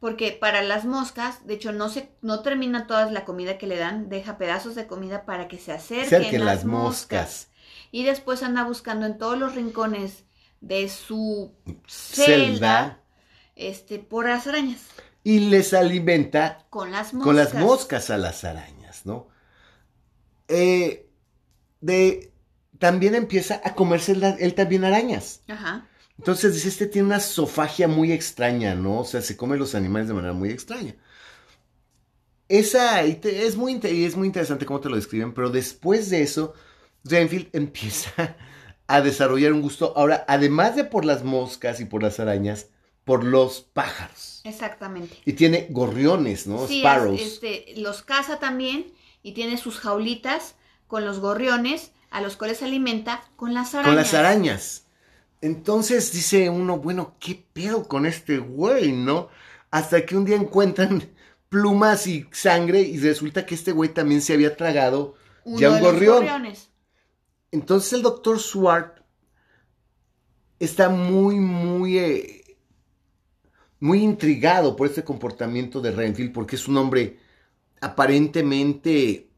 [0.00, 3.76] porque para las moscas, de hecho, no se, no termina toda la comida que le
[3.76, 7.20] dan, deja pedazos de comida para que se acerquen, Cerquen las, las moscas.
[7.20, 7.49] moscas.
[7.90, 10.24] Y después anda buscando en todos los rincones
[10.60, 11.52] de su
[11.86, 12.24] Celda.
[12.24, 13.00] celda,
[13.56, 14.80] este, por las arañas,
[15.24, 17.24] Y les alimenta con las moscas.
[17.24, 19.28] con las moscas a las arañas, ¿no?
[20.48, 21.08] Eh,
[21.80, 22.32] de,
[22.78, 25.42] también empieza a comerse la- él también arañas.
[25.48, 25.86] Ajá.
[26.18, 29.00] Entonces dice, este tiene una sofagia muy extraña, ¿no?
[29.00, 30.94] O sea, se come los animales de manera muy extraña.
[32.48, 36.10] Esa y te- es muy, y es muy interesante cómo te lo describen, pero después
[36.10, 36.52] de eso,
[37.04, 38.36] Renfield empieza
[38.86, 42.68] a desarrollar un gusto, ahora, además de por las moscas y por las arañas,
[43.04, 44.40] por los pájaros.
[44.44, 45.16] Exactamente.
[45.24, 46.66] Y tiene gorriones, ¿no?
[46.66, 47.20] Sí, Sparrows.
[47.20, 50.56] este, los caza también y tiene sus jaulitas
[50.88, 53.86] con los gorriones a los cuales se alimenta con las arañas.
[53.86, 54.86] Con las arañas.
[55.40, 59.28] Entonces dice uno, bueno, ¿qué pedo con este güey, no?
[59.70, 61.08] Hasta que un día encuentran
[61.48, 65.76] plumas y sangre y resulta que este güey también se había tragado Uno ya un
[65.76, 66.16] de los gorrión.
[66.16, 66.69] gorriones.
[67.52, 68.98] Entonces el doctor Swart
[70.58, 72.56] está muy, muy, eh,
[73.80, 77.18] muy intrigado por este comportamiento de Renfield porque es un hombre
[77.80, 79.28] aparentemente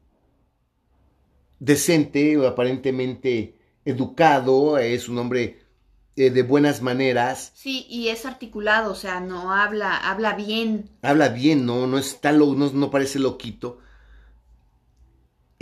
[1.59, 5.61] decente o aparentemente educado, es un hombre
[6.15, 10.89] eh, de buenas maneras, Sí, y es articulado, o sea, no habla, habla bien.
[11.01, 13.79] habla bien, no, no está lo, no, no parece loquito.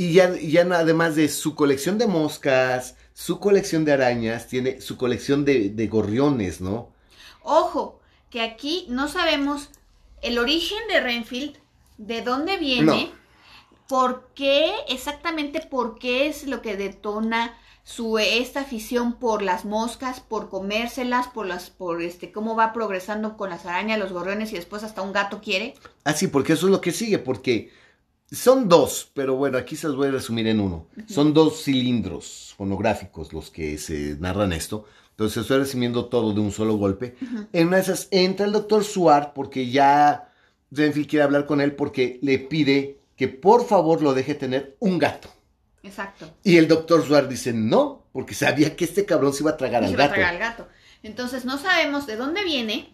[0.02, 4.98] Y ya, ya además de su colección de moscas, su colección de arañas, tiene su
[4.98, 6.90] colección de, de gorriones, ¿no?
[7.44, 9.70] Ojo, que aquí no sabemos
[10.22, 11.58] el origen de Renfield,
[11.98, 13.22] de dónde viene, No.
[13.88, 20.20] por qué, exactamente por qué es lo que detona su esta afición por las moscas,
[20.22, 24.56] por comérselas, por las, por este, cómo va progresando con las arañas, los gorriones y
[24.56, 25.76] después hasta un gato quiere.
[26.04, 27.72] Ah, sí, porque eso es lo que sigue, porque
[28.32, 30.88] son dos, pero bueno, aquí se los voy a resumir en uno.
[31.08, 34.86] Son dos cilindros fonográficos los que se narran esto.
[35.12, 37.16] Entonces estoy resumiendo todo de un solo golpe.
[37.52, 40.30] En una de esas entra el doctor Suar porque ya
[40.72, 44.98] Renfield quiere hablar con él porque le pide que por favor lo deje tener un
[44.98, 45.30] gato.
[45.84, 46.32] Exacto.
[46.44, 49.84] Y el doctor Suar dice no, porque sabía que este cabrón se iba a tragar
[49.84, 50.68] al se va a tragar al gato.
[51.04, 52.94] Entonces no sabemos de dónde viene,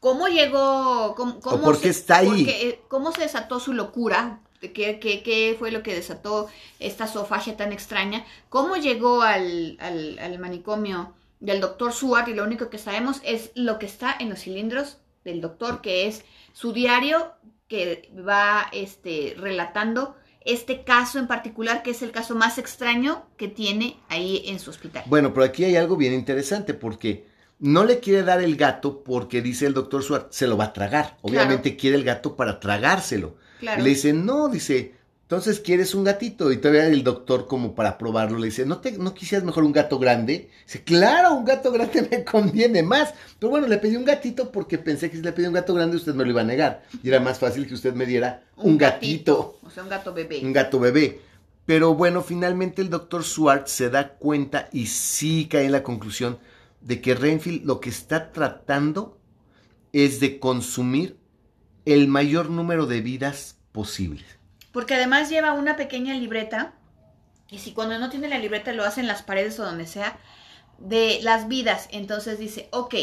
[0.00, 2.28] cómo llegó, cómo, cómo por qué está ahí.
[2.28, 6.48] porque, eh, cómo se desató su locura qué, qué, qué fue lo que desató
[6.80, 12.44] esta sofagia tan extraña, cómo llegó al, al, al manicomio del doctor Suart y lo
[12.44, 16.72] único que sabemos es lo que está en los cilindros del doctor, que es su
[16.72, 17.32] diario
[17.68, 23.48] que va este, relatando este caso en particular, que es el caso más extraño que
[23.48, 25.04] tiene ahí en su hospital.
[25.06, 27.27] Bueno, pero aquí hay algo bien interesante porque
[27.60, 30.72] no le quiere dar el gato porque dice el doctor Suárez, se lo va a
[30.72, 31.16] tragar.
[31.22, 33.36] Obviamente quiere el gato para tragárselo.
[33.60, 33.80] Claro.
[33.80, 36.52] Y le dice, no, dice, entonces quieres un gatito.
[36.52, 39.72] Y todavía el doctor, como para probarlo, le dice, ¿no, te, ¿no quisieras mejor un
[39.72, 40.48] gato grande?
[40.64, 43.12] Dice, claro, un gato grande me conviene más.
[43.38, 45.96] Pero bueno, le pedí un gatito porque pensé que si le pedí un gato grande
[45.96, 46.84] usted me lo iba a negar.
[47.02, 49.58] Y era más fácil que usted me diera un, gatito.
[49.62, 50.40] O sea, un gato bebé.
[50.42, 51.20] Un gato bebé.
[51.66, 56.38] Pero bueno, finalmente el doctor Swartz se da cuenta y sí cae en la conclusión
[56.80, 59.18] de que Renfield lo que está tratando
[59.92, 61.18] es de consumir
[61.84, 64.24] el mayor número de vidas posibles.
[64.72, 66.74] Porque además lleva una pequeña libreta,
[67.50, 70.18] y si cuando no tiene la libreta lo hace en las paredes o donde sea,
[70.78, 71.88] de las vidas.
[71.90, 72.94] Entonces dice, ok,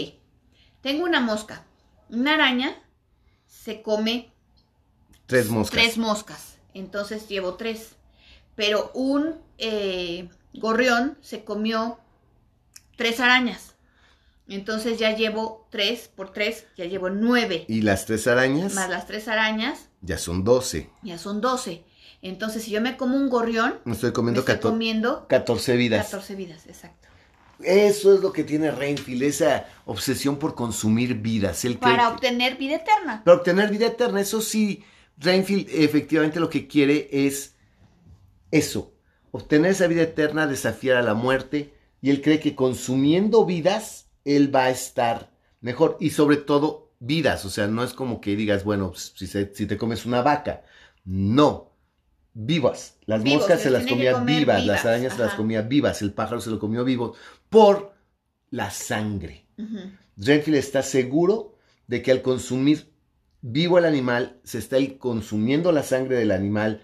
[0.82, 1.66] tengo una mosca,
[2.10, 2.76] una araña
[3.48, 4.32] se come
[5.26, 5.82] Tres moscas.
[5.82, 7.96] tres moscas, entonces llevo tres.
[8.56, 12.00] Pero un eh, gorrión se comió
[12.96, 13.76] tres arañas.
[14.48, 17.66] Entonces ya llevo tres por tres, ya llevo nueve.
[17.68, 20.90] Y las tres arañas Más las tres arañas, ya son doce.
[21.02, 21.84] ya son doce.
[22.22, 25.76] Entonces si yo me como un gorrión, Me estoy me comiendo estoy cator- comiendo 14
[25.78, 26.06] vidas.
[26.06, 27.08] 14 vidas, exacto.
[27.60, 31.62] Eso es lo que tiene Renfield, esa obsesión por consumir vidas.
[31.62, 33.24] Cree Para que- obtener vida eterna.
[33.24, 34.84] Para obtener vida eterna, eso sí,
[35.18, 37.56] Renfield efectivamente lo que quiere es
[38.52, 38.94] eso,
[39.32, 41.74] obtener esa vida eterna, desafiar a la muerte,
[42.06, 47.46] y él cree que consumiendo vidas, él va a estar mejor, y sobre todo vidas,
[47.46, 50.62] o sea, no es como que digas, bueno, si, se- si te comes una vaca,
[51.04, 51.72] no,
[52.36, 56.14] vivas, las Vivos, moscas se las comía vivas, las arañas se las comía vivas, el
[56.14, 57.16] pájaro se lo comió vivo,
[57.50, 57.94] por
[58.52, 59.46] la sangre.
[59.58, 59.80] Ujú.
[60.18, 61.56] Renfield está seguro
[61.88, 62.92] de que al consumir
[63.42, 66.82] vivo el animal, se está consumiendo la sangre del animal,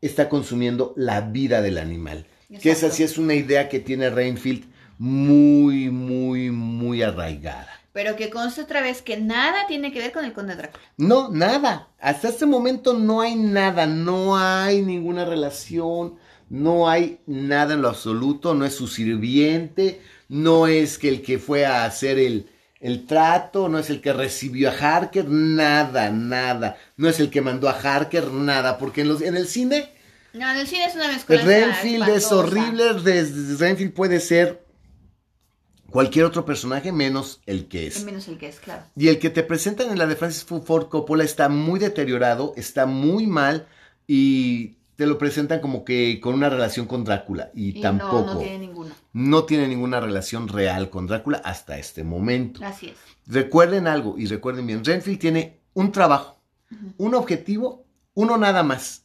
[0.00, 2.26] está consumiendo la vida del animal.
[2.60, 4.64] Que esa sí es una idea que tiene Renfield
[4.98, 7.68] muy, muy, muy arraigada.
[7.92, 10.82] Pero que conste otra vez que nada tiene que ver con el conde Drácula.
[10.96, 11.88] No, nada.
[12.00, 16.16] Hasta este momento no hay nada, no hay ninguna relación,
[16.50, 21.38] no hay nada en lo absoluto, no es su sirviente, no es que el que
[21.38, 26.76] fue a hacer el, el trato, no es el que recibió a Harker, nada, nada.
[26.96, 29.93] No es el que mandó a Harker, nada, porque en, los, en el cine
[30.34, 34.66] No, en el cine es una mezcolanza Renfield es horrible, Renfield puede ser
[35.90, 38.04] cualquier otro personaje menos el que es.
[38.04, 38.82] Menos el que es, claro.
[38.96, 42.84] Y el que te presentan en la de Francis Ford Coppola está muy deteriorado, está
[42.84, 43.68] muy mal
[44.08, 48.34] y te lo presentan como que con una relación con Drácula y, Y tampoco no,
[48.34, 48.94] no tiene ninguno.
[49.12, 52.64] no tiene ninguna relación real con Drácula hasta este momento.
[52.64, 52.96] Así es.
[53.26, 56.40] Recuerden algo y recuerden bien, Renfield tiene un trabajo,
[56.96, 59.03] un objetivo, uno nada más.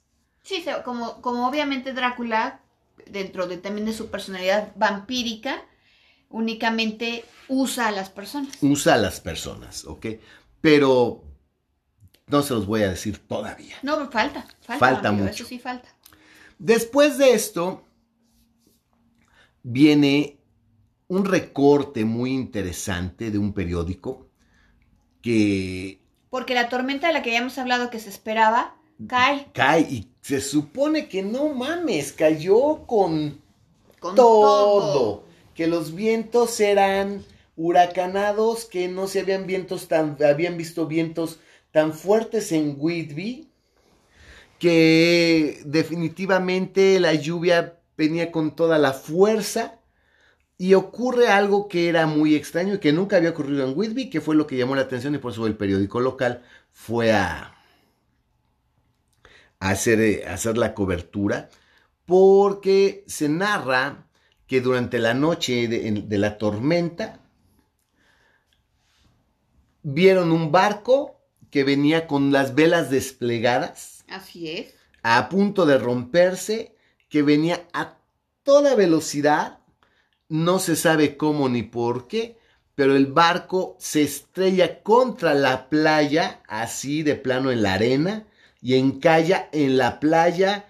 [0.50, 2.62] Sí, como, como obviamente Drácula,
[3.06, 5.64] dentro de también de su personalidad vampírica,
[6.28, 8.58] únicamente usa a las personas.
[8.62, 10.08] Usa a las personas, ¿ok?
[10.60, 11.24] Pero
[12.26, 13.76] no se los voy a decir todavía.
[13.84, 14.80] No, falta, falta.
[14.80, 15.30] Falta mucho.
[15.30, 15.90] Eso sí falta.
[16.58, 17.84] Después de esto,
[19.62, 20.40] viene
[21.10, 24.28] un recorte muy interesante de un periódico
[25.22, 30.08] que Porque la tormenta de la que habíamos hablado que se esperaba, cae cae y
[30.22, 33.42] se supone que no mames, cayó con
[34.00, 34.80] con todo.
[34.80, 35.24] todo.
[35.54, 37.24] Que los vientos eran
[37.56, 41.40] huracanados, que no se habían vientos tan, habían visto vientos
[41.72, 43.50] tan fuertes en Whitby,
[44.58, 49.76] que definitivamente la lluvia venía con toda la fuerza.
[50.58, 54.22] Y ocurre algo que era muy extraño y que nunca había ocurrido en Whitby, que
[54.22, 57.59] fue lo que llamó la atención y por eso el periódico local fue a, a
[59.60, 61.50] hacer, eh, hacer la cobertura,
[62.06, 64.08] porque se narra
[64.48, 67.20] que durante la noche de, de la tormenta
[69.84, 71.20] vieron un barco
[71.52, 74.74] que venía con las velas desplegadas Así es.
[75.04, 76.76] a punto de romperse,
[77.10, 77.98] que venía a
[78.44, 79.60] toda velocidad,
[80.28, 82.38] no se sabe cómo ni por qué,
[82.76, 88.26] pero el barco se estrella contra la playa, así de plano en la arena,
[88.62, 90.66] y encalla en la playa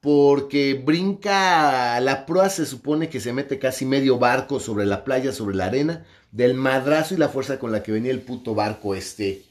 [0.00, 5.32] porque brinca la proa, se supone que se mete casi medio barco sobre la playa,
[5.32, 8.94] sobre la arena, del madrazo y la fuerza con la que venía el puto barco
[8.94, 9.44] este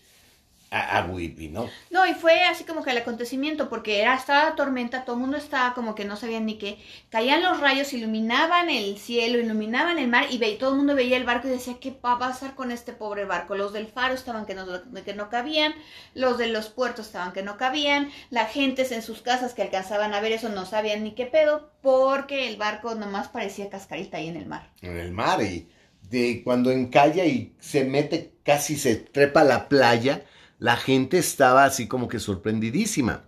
[0.71, 1.69] a, a Whippy, ¿no?
[1.89, 5.37] No, y fue así como que el acontecimiento, porque era, estaba tormenta, todo el mundo
[5.37, 6.79] estaba como que no sabían ni qué.
[7.09, 11.17] Caían los rayos, iluminaban el cielo, iluminaban el mar, y ve, todo el mundo veía
[11.17, 13.55] el barco y decía, ¿qué va a pasar con este pobre barco?
[13.55, 14.65] Los del faro estaban que no,
[15.03, 15.75] que no cabían,
[16.15, 20.13] los de los puertos estaban que no cabían, la gente en sus casas que alcanzaban
[20.13, 24.29] a ver eso no sabían ni qué pedo, porque el barco nomás parecía cascarita ahí
[24.29, 24.69] en el mar.
[24.81, 25.67] En el mar, y
[26.09, 30.23] de cuando encalla y se mete, casi se trepa a la playa,
[30.61, 33.25] la gente estaba así como que sorprendidísima.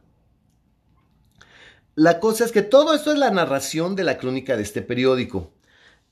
[1.96, 5.52] La cosa es que todo esto es la narración de la crónica de este periódico,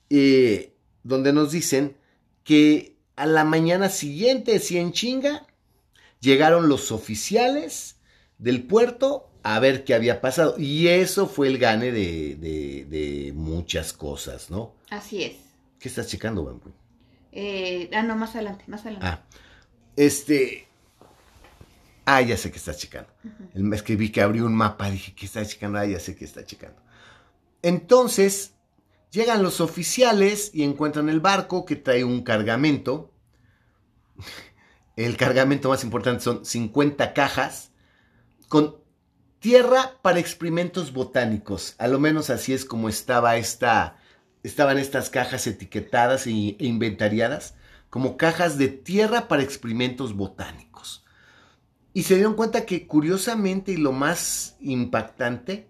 [0.09, 1.95] eh, donde nos dicen
[2.43, 5.45] que a la mañana siguiente, si en chinga,
[6.21, 7.97] llegaron los oficiales
[8.39, 10.55] del puerto a ver qué había pasado.
[10.57, 14.73] Y eso fue el gane de, de, de muchas cosas, ¿no?
[14.89, 15.35] Así es.
[15.77, 16.71] ¿Qué estás checando, Bambu?
[17.31, 19.05] Eh, ah, no, más adelante, más adelante.
[19.05, 19.23] Ah,
[19.95, 20.67] este,
[22.05, 23.09] Ah, ya sé que está checando.
[23.23, 25.77] Uh Es que vi que abrió un mapa, dije, ¿qué está checando?
[25.79, 26.81] Ah, ya sé que está checando.
[27.61, 28.53] Entonces,
[29.11, 33.13] llegan los oficiales y encuentran el barco que trae un cargamento.
[34.95, 37.71] El cargamento más importante son 50 cajas
[38.49, 38.77] con
[39.39, 41.75] tierra para experimentos botánicos.
[41.77, 43.97] A lo menos así es como estaba esta,
[44.43, 47.55] estaban estas cajas etiquetadas e inventariadas
[47.89, 50.70] como cajas de tierra para experimentos botánicos.
[51.93, 55.67] Y se dieron cuenta que curiosamente y lo más impactante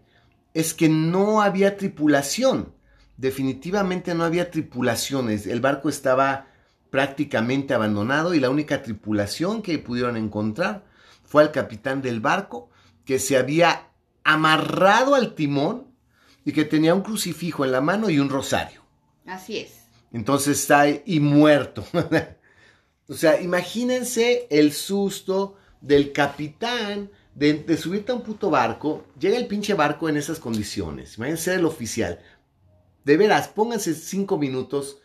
[0.53, 2.73] es que no había tripulación.
[3.17, 5.47] Definitivamente no había tripulaciones.
[5.47, 6.47] El barco estaba
[6.89, 10.85] prácticamente abandonado y la única tripulación que pudieron encontrar
[11.23, 12.69] fue al capitán del barco
[13.05, 13.87] que se había
[14.23, 15.87] amarrado al timón
[16.43, 18.81] y que tenía un crucifijo en la mano y un rosario.
[19.25, 19.81] Así es.
[20.11, 21.85] Entonces está ahí y muerto.
[23.07, 29.47] o sea, imagínense el susto, del capitán de, subirte a un puto barco, llega el
[29.47, 31.17] pinche barco en esas condiciones.
[31.17, 32.19] Imagínense el oficial.
[33.03, 35.01] De veras, pónganse cinco minutos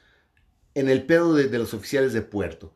[0.75, 2.75] en el pedo de, los oficiales de puerto.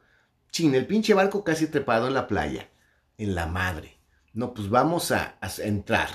[0.51, 2.70] Chin, el pinche barco casi trepado en la playa.
[3.18, 3.98] En la madre.
[4.32, 6.09] No, pues vamos a, entrar.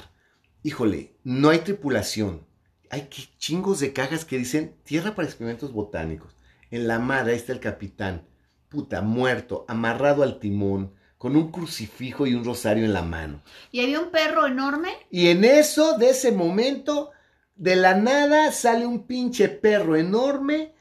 [0.64, 2.48] Híjole, no hay tripulación.
[2.90, 6.36] Hay chingos de cajas que dicen tierra para experimentos botánicos.
[6.72, 8.28] En la madre, está el capitán.
[8.70, 10.94] Puta, muerto, amarrado al timón
[11.26, 13.42] con un crucifijo y un rosario en la mano.
[13.72, 14.90] Y había un perro enorme.
[15.10, 17.10] Y en eso, de ese momento,
[17.56, 20.76] de la nada sale un pinche perro enorme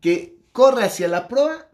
[0.00, 1.68] que corre hacia la proa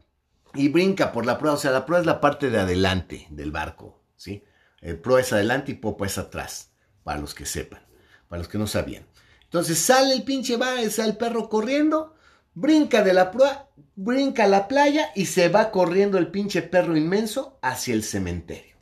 [0.53, 1.53] y brinca por la proa.
[1.53, 4.43] O sea, la proa es la parte de adelante del barco, ¿sí?
[4.81, 6.73] El proa es adelante y popa es atrás,
[7.05, 7.87] para los que sepan,
[8.27, 9.07] para los que no sabían.
[9.45, 12.17] Entonces sale el pinche va, sale el perro corriendo
[12.55, 16.97] brinca de la proa, brinca a la playa y se va corriendo el pinche perro
[16.97, 18.77] inmenso hacia el cementerio.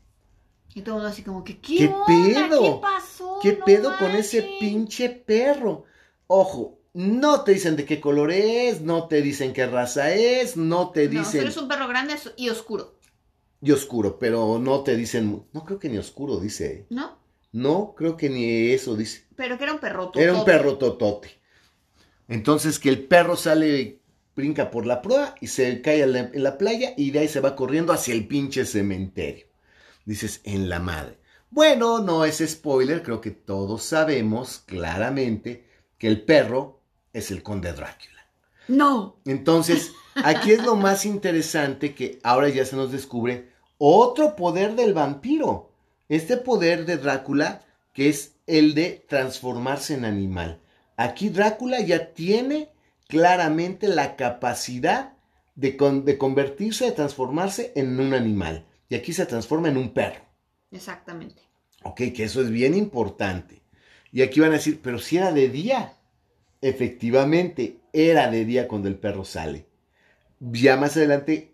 [0.74, 2.60] Y todo así como que, ¿qué, pedo?
[2.60, 3.38] ¿Qué pasó?
[3.40, 5.84] ¿Qué pedo con ese pinche perro?
[6.26, 10.90] Ojo, no te dicen de qué color es, no te dicen qué raza es, no
[10.90, 11.44] te dicen...
[11.44, 12.98] No, es un perro grande y oscuro.
[13.62, 15.46] Y oscuro, pero no te dicen...
[15.52, 16.86] No creo que ni oscuro dice.
[16.90, 17.18] ¿No?
[17.52, 19.26] No, creo que ni eso dice.
[19.34, 20.22] Pero que era un perro totote.
[20.22, 21.40] Era un perro totote.
[22.28, 24.00] Entonces que el perro sale,
[24.34, 27.56] brinca por la proa y se cae en la, playa y de ahí se va
[27.56, 29.46] corriendo hacia el pinche cementerio.
[30.04, 31.18] Dices, en la madre.
[31.50, 35.64] Bueno, no es spoiler, creo que todos sabemos claramente
[35.98, 36.80] que el perro
[37.12, 38.28] es el conde Drácula.
[38.68, 39.16] No.
[39.24, 44.94] Entonces, aquí es lo más interesante que ahora ya se nos descubre otro poder del
[44.94, 45.70] vampiro.
[46.08, 47.62] Este poder de Drácula
[47.96, 50.60] que es el de transformarse en animal.
[50.96, 52.70] Aquí Drácula ya tiene
[53.08, 55.12] claramente la capacidad
[55.54, 58.66] de, convertirse, de transformarse en un animal.
[58.88, 60.20] Y aquí se transforma en un perro.
[60.70, 61.42] Exactamente.
[61.82, 63.62] Ok, que eso es bien importante.
[64.12, 65.92] Y aquí van a decir, pero si era de día.
[66.62, 69.66] Efectivamente, era de día cuando el perro sale.
[70.40, 71.52] Ya más adelante,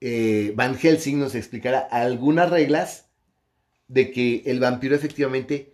[0.00, 3.08] eh, Van Helsing nos explicará algunas reglas
[3.86, 5.72] de que el vampiro efectivamente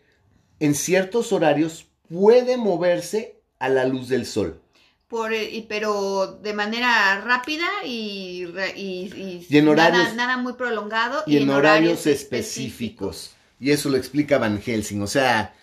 [0.61, 4.61] en ciertos horarios puede moverse a la luz del sol.
[5.09, 11.23] Por, eh, pero de manera rápida y, y, nada, muy prolongado.
[11.27, 13.33] Y, en, horarios, específicos.
[13.61, 15.03] Y eso lo explica Van Helsing.
[15.03, 15.55] O sea,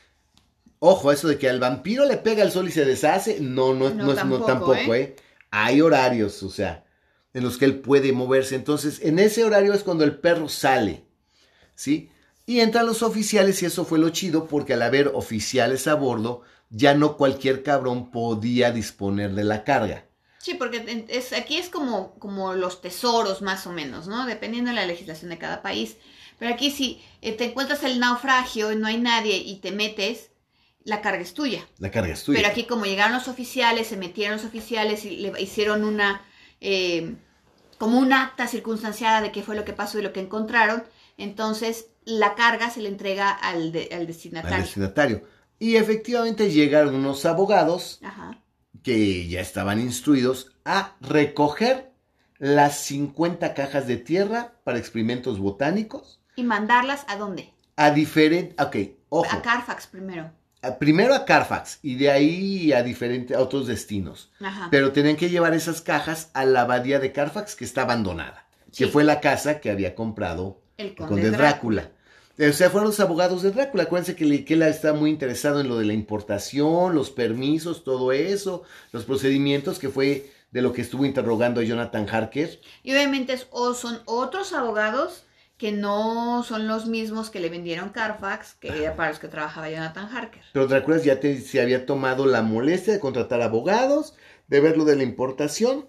[0.80, 3.90] ojo, eso de que al vampiro le pega el sol y se deshace, no, no,
[3.90, 5.02] no, tampoco, tampoco ¿eh?
[5.02, 5.16] ¿eh?
[5.52, 6.86] Hay horarios, o sea,
[7.34, 8.56] en los que él puede moverse.
[8.56, 11.04] Entonces, en ese horario es cuando el perro sale,
[11.76, 12.10] ¿sí?
[12.52, 16.42] Y entran los oficiales y eso fue lo chido porque al haber oficiales a bordo,
[16.70, 20.10] ya no cualquier cabrón podía disponer de la carga.
[20.38, 24.26] Sí, porque es, aquí es como, como los tesoros más o menos, ¿no?
[24.26, 25.96] Dependiendo de la legislación de cada país.
[26.40, 30.32] Pero aquí si eh, te encuentras el naufragio, no hay nadie y te metes,
[30.84, 31.66] la carga es tuya.
[31.78, 32.38] La carga es tuya.
[32.38, 36.22] Pero aquí como llegaron los oficiales, se metieron los oficiales y le hicieron una,
[36.60, 37.16] eh,
[37.78, 40.84] como un acta circunstanciada de qué fue lo que pasó y lo que encontraron,
[41.18, 44.56] entonces la carga se le entrega al, al destinatario.
[44.56, 45.24] Al destinatario.
[45.60, 48.00] Y efectivamente llegaron unos abogados
[48.84, 51.92] que ya estaban instruidos a recoger
[52.40, 56.20] las 50 cajas de tierra para experimentos botánicos.
[56.36, 57.54] ¿Y mandarlas a dónde?
[57.76, 58.56] A diferentes...
[58.66, 58.76] Ok,
[59.10, 59.28] ojo.
[59.32, 60.32] A Carfax primero.
[60.80, 64.32] primero a Carfax y de ahí a diferentes otros destinos.
[64.72, 68.48] Pero tenían que llevar esas cajas a la abadía de Carfax que está abandonada.
[68.76, 71.92] Que fue la casa que había comprado el conde, Drácula.
[72.38, 73.84] O sea, fueron los abogados de Drácula.
[73.84, 74.24] Acuérdense que,
[74.54, 79.80] él está muy interesado en lo de la importación, los permisos, todo eso, los procedimientos,
[79.80, 82.60] que fue de lo que estuvo interrogando a Jonathan Harker.
[82.84, 85.26] Y obviamente o son otros abogados
[85.58, 89.70] que no son los mismos que le vendieron Carfax, que era para los que trabajaba
[89.70, 90.42] Jonathan Harker.
[90.54, 94.16] Pero Drácula ya se había tomado la molestia de contratar abogados,
[94.48, 95.88] de ver lo de la importación,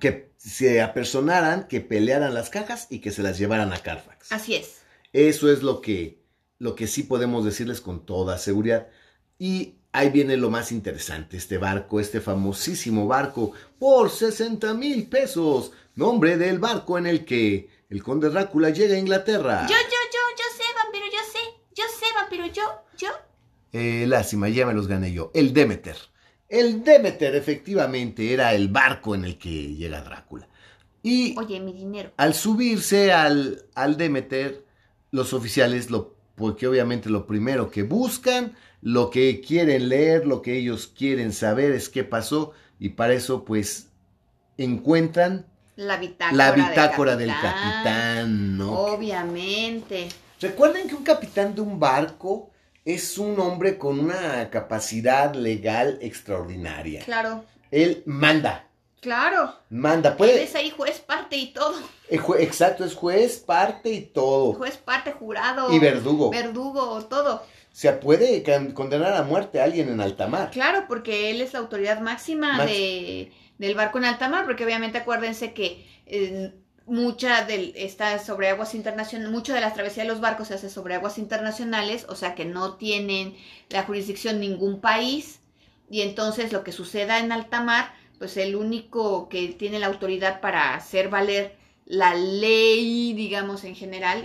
[0.00, 4.32] que se apersonaran, que pelearan las cajas y que se las llevaran a Carfax.
[4.32, 4.80] Así es.
[5.12, 6.22] Eso es lo que,
[6.58, 8.88] lo que sí podemos decirles con toda seguridad.
[9.38, 15.72] Y ahí viene lo más interesante, este barco, este famosísimo barco, por 60 mil pesos,
[15.94, 19.66] nombre del barco en el que el conde Drácula llega a Inglaterra.
[19.68, 21.38] Yo, yo, yo, yo sé, vampiro, yo sé,
[21.74, 22.62] yo sé, vampiro, yo,
[22.96, 23.08] yo.
[23.72, 25.30] Eh, lástima, ya me los gané yo.
[25.34, 25.96] El Demeter.
[26.50, 30.48] El Demeter efectivamente era el barco en el que llega Drácula.
[31.00, 32.10] Y Oye, mi dinero.
[32.16, 34.64] Al subirse al, al Demeter,
[35.12, 40.58] los oficiales, lo, porque obviamente lo primero que buscan, lo que quieren leer, lo que
[40.58, 43.90] ellos quieren saber es qué pasó, y para eso pues
[44.58, 45.46] encuentran
[45.76, 48.58] la bitácora, la bitácora del, capitán.
[48.58, 48.72] ¿no?
[48.72, 50.08] Obviamente.
[50.40, 52.50] Recuerden que un capitán de un barco
[52.84, 57.02] es un hombre con una capacidad legal extraordinaria.
[57.04, 57.44] Claro.
[57.70, 58.66] Él manda.
[59.00, 59.54] Claro.
[59.70, 60.34] Manda, puede.
[60.34, 61.74] Él es ahí juez, parte y todo.
[62.38, 64.52] exacto, es juez, parte y todo.
[64.54, 65.72] Juez, parte, jurado.
[65.72, 66.30] Y verdugo.
[66.30, 67.36] Verdugo, todo.
[67.36, 68.42] O sea, puede
[68.74, 70.50] condenar a muerte a alguien en alta mar.
[70.50, 74.98] Claro, porque él es la autoridad máxima de, del barco en alta mar, porque obviamente
[74.98, 76.52] acuérdense que eh,
[76.86, 80.68] mucha del está sobre aguas internacionales, mucho de la travesía de los barcos se hace
[80.68, 83.36] sobre aguas internacionales, o sea que no tienen
[83.68, 85.40] la jurisdicción ningún país
[85.90, 90.40] y entonces lo que suceda en alta mar, pues el único que tiene la autoridad
[90.40, 94.24] para hacer valer la ley, digamos en general,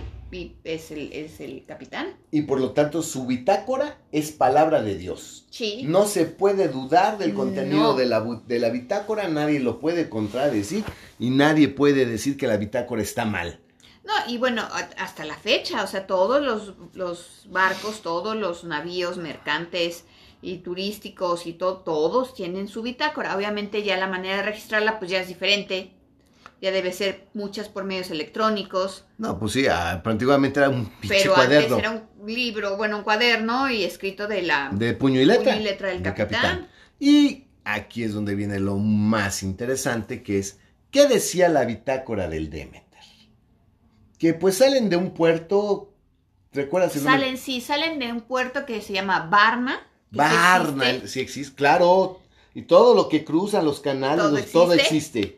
[0.63, 2.17] es el, es el capitán.
[2.31, 5.45] Y por lo tanto su bitácora es palabra de Dios.
[5.49, 5.83] Sí.
[5.85, 10.83] No se puede dudar del contenido de, la, de la bitácora, nadie lo puede contradecir
[11.19, 13.59] y nadie puede decir que la bitácora está mal.
[14.03, 14.63] No, y bueno,
[14.97, 20.05] hasta la fecha, o sea, todos los, los barcos, todos los navíos mercantes
[20.43, 23.35] y turísticos y todo, todos tienen su bitácora.
[23.35, 25.94] Obviamente ya la manera de registrarla pues ya es diferente
[26.61, 29.05] ya debe ser muchas por medios electrónicos.
[29.17, 33.03] No, pues sí, ah, antiguamente era un pinche Pero antes era un libro, bueno, un
[33.03, 34.69] cuaderno y escrito de la...
[34.73, 35.51] De puño y letra.
[35.51, 36.67] Puño y letra del capitán.
[36.99, 40.59] Y aquí es donde viene lo más interesante, que es,
[40.91, 42.83] ¿qué decía la bitácora del Demeter?
[44.17, 45.93] Que pues salen de un puerto,
[46.53, 49.85] ¿recuerdas el Salen, sí, salen de un puerto que se llama Barna.
[50.09, 51.55] Barna, sí existe.
[51.55, 52.21] claro.
[52.53, 55.37] Y todo lo que cruzan los canales, todo existe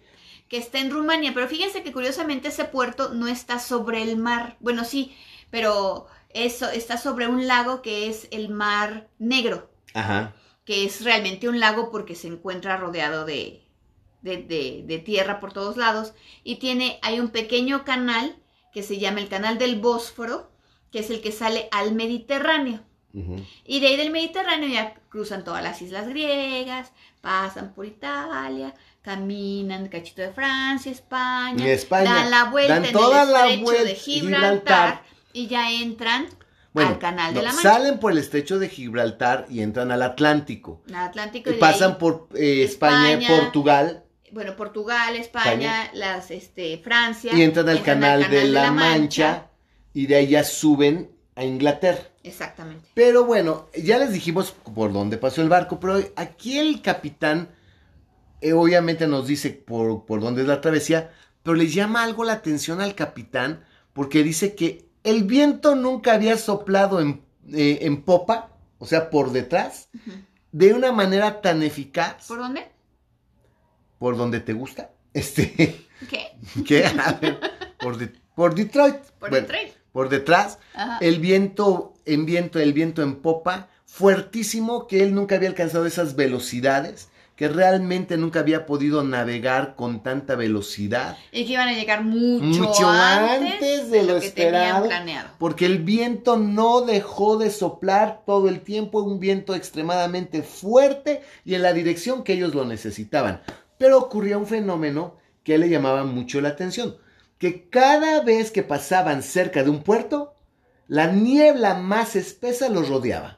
[0.50, 4.58] que está en Rumania, pero fíjense que curiosamente ese puerto no está sobre el mar.
[4.60, 5.16] Bueno, sí,
[5.50, 9.70] pero eso está sobre un lago que es el Mar Negro.
[9.94, 10.36] Ajá.
[10.66, 13.64] Que es realmente un lago porque se encuentra rodeado de,
[14.22, 16.14] de, de, tierra por todos lados.
[16.44, 18.36] Y tiene, hay un pequeño canal
[18.74, 20.52] que se llama el Canal del Bósforo,
[20.92, 22.82] que es el que sale al Mediterráneo.
[23.66, 26.92] Y de ahí del Mediterráneo ya cruzan todas las islas griegas,
[27.22, 28.76] pasan por Italia,
[29.08, 35.02] caminan cachito de Francia, España, dan la vuelta en el estrecho de Gibraltar,
[35.32, 36.28] y ya entran
[36.76, 37.70] al canal de la Mancha.
[37.70, 40.82] Salen por el estrecho de Gibraltar y entran al Atlántico.
[40.90, 41.52] Al Atlántico.
[41.52, 44.04] Y pasan por eh, España, Portugal.
[44.34, 47.32] Bueno, Portugal, España, las este Francia.
[47.34, 49.48] Y entran al canal, de, la, Mancha,
[49.94, 52.02] y de ahí ya suben a Inglaterra.
[52.24, 52.90] Exactamente.
[52.94, 57.56] Pero bueno, ya les dijimos por dónde pasó el barco, pero aquí el capitán
[58.42, 61.12] eh, obviamente nos dice por, por dónde es la travesía,
[61.44, 63.64] pero le llama algo la atención al capitán
[63.94, 67.22] porque dice que el viento nunca había soplado en,
[67.54, 69.90] eh, en popa, o sea, por detrás,
[70.52, 72.28] de una manera tan eficaz.
[72.28, 72.68] ¿Por dónde?
[74.00, 74.92] por donde te gusta.
[75.14, 76.38] Este, ¿Qué?
[76.64, 76.86] ¿qué?
[76.86, 77.40] A ver,
[77.80, 78.98] por, de- por Detroit.
[79.20, 79.74] Por Bueno, Detroit.
[79.92, 81.00] por detrás, Ajá.
[81.02, 86.16] el viento en viento, el viento en popa, fuertísimo, que él nunca había alcanzado esas
[86.16, 92.04] velocidades, que realmente nunca había podido navegar con tanta velocidad, Y que iban a llegar
[92.04, 94.82] mucho, Mucho antes, antes de lo que esperado.
[94.84, 95.30] tenían planeado.
[95.38, 101.54] porque el viento no dejó de soplar todo el tiempo, un viento extremadamente fuerte y
[101.54, 103.42] en la dirección que ellos lo necesitaban.
[103.78, 106.98] Pero ocurría un fenómeno que le llamaba mucho la atención,
[107.38, 110.34] que cada vez que pasaban cerca de un puerto,
[110.88, 113.38] la niebla más espesa los rodeaba.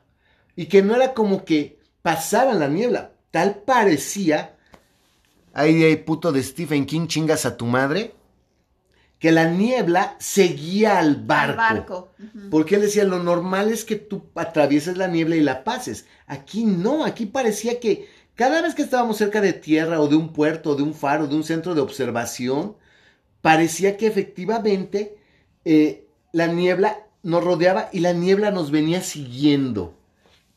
[0.55, 4.57] Y que no era como que pasaban la niebla, tal parecía,
[5.53, 8.15] ahí hay puto de Stephen King, chingas a tu madre,
[9.19, 11.61] que la niebla seguía al barco.
[11.61, 12.09] Al barco.
[12.49, 16.05] Porque él decía, lo normal es que tú atravieses la niebla y la pases.
[16.25, 20.31] Aquí no, aquí parecía que cada vez que estábamos cerca de tierra o de un
[20.31, 22.77] puerto, de un faro, de un centro de observación,
[23.41, 25.17] parecía que efectivamente
[25.65, 29.93] eh, la niebla nos rodeaba y la niebla nos venía siguiendo.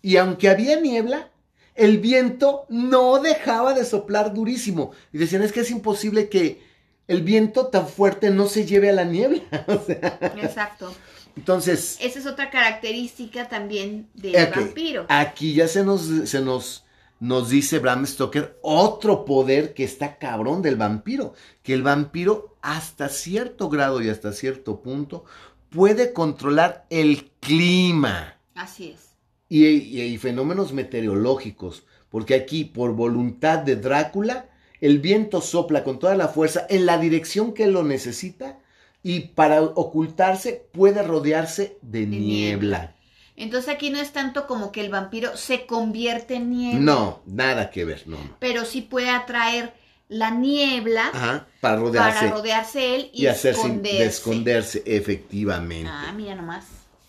[0.01, 1.32] Y aunque había niebla,
[1.75, 4.93] el viento no dejaba de soplar durísimo.
[5.13, 6.63] Y decían, es que es imposible que
[7.09, 9.43] el viento tan fuerte no se lleve a la niebla.
[9.67, 10.93] O sea, Exacto.
[11.37, 15.07] entonces, Esa es otra característica también del vampiro.
[15.09, 16.85] Aquí ya se nos, se nos,
[17.21, 21.35] nos dice Bram Stoker otro poder que está cabrón del vampiro.
[21.63, 25.25] Que el vampiro hasta cierto grado y hasta cierto punto
[25.71, 29.12] puede controlar el clima Así es.
[29.59, 31.85] Y, y- y fenómenos meteorológicos.
[32.11, 34.47] Porque aquí, por voluntad de Drácula,
[34.81, 38.59] el viento sopla con toda la fuerza en la dirección que lo necesita
[39.03, 42.79] y para ocultarse puede rodearse de, niebla.
[42.79, 42.95] niebla.
[43.37, 46.81] Entonces aquí no es tanto como que el vampiro se convierte en niebla.
[46.81, 48.19] No, nada que ver, no.
[48.19, 48.37] no.
[48.39, 49.73] Pero sí puede atraer
[50.09, 53.99] la niebla Ajá, para rodearse para rodearse él y, y hacerse esconderse.
[53.99, 55.91] de esconderse, efectivamente.
[55.91, 56.65] Ah, mira nomás.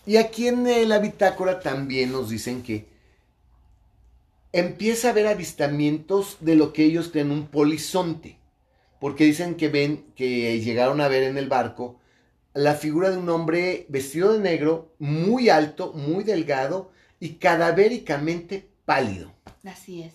[0.06, 2.86] Y aquí en la bitácora también nos dicen que
[4.52, 8.38] empieza a haber avistamientos de lo que ellos creen un polizonte.
[9.00, 11.98] Porque dicen que ven, que llegaron a ver en el barco
[12.54, 19.32] la figura de un hombre vestido de negro, muy alto, muy delgado y cadavéricamente pálido.
[19.64, 20.12] Así es.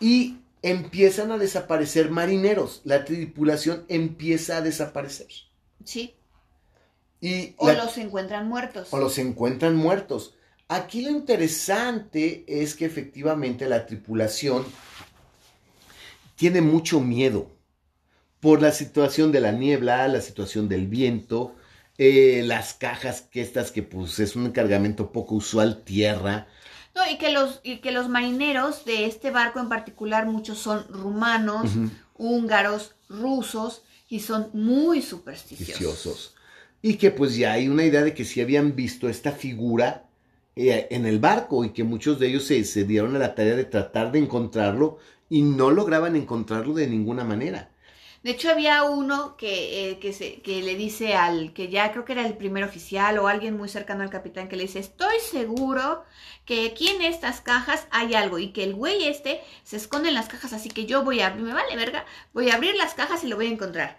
[0.00, 2.80] Y empiezan a desaparecer marineros.
[2.84, 5.28] La tripulación empieza a desaparecer.
[5.84, 6.14] Sí.
[7.20, 8.88] Y O la- los encuentran muertos.
[8.90, 10.34] o los encuentran muertos.
[10.68, 14.64] Aquí lo interesante es que efectivamente la tripulación
[16.36, 17.50] tiene mucho miedo
[18.40, 21.56] por la situación de la niebla, la situación del viento,
[21.96, 26.46] eh, las cajas que estas que pues es un cargamento poco usual, tierra.
[26.94, 30.86] No, y que los, y que los marineros de este barco en particular, muchos son
[30.88, 31.70] rumanos,
[32.14, 36.34] húngaros, rusos, y son muy supersticiosos.
[36.82, 40.08] Y que pues ya hay una idea de que sí habían visto esta figura
[40.56, 43.56] eh, en el barco y que muchos de ellos se, se dieron a la tarea
[43.56, 44.98] de tratar de encontrarlo
[45.28, 47.70] y no lograban encontrarlo de ninguna manera.
[48.22, 52.04] De hecho, había uno que, eh, que, se, que le dice al, que ya creo
[52.04, 55.20] que era el primer oficial o alguien muy cercano al capitán, que le dice, estoy
[55.30, 56.04] seguro
[56.44, 60.14] que aquí en estas cajas hay algo y que el güey este se esconde en
[60.14, 63.22] las cajas, así que yo voy a, me vale verga, voy a abrir las cajas
[63.22, 63.98] y lo voy a encontrar.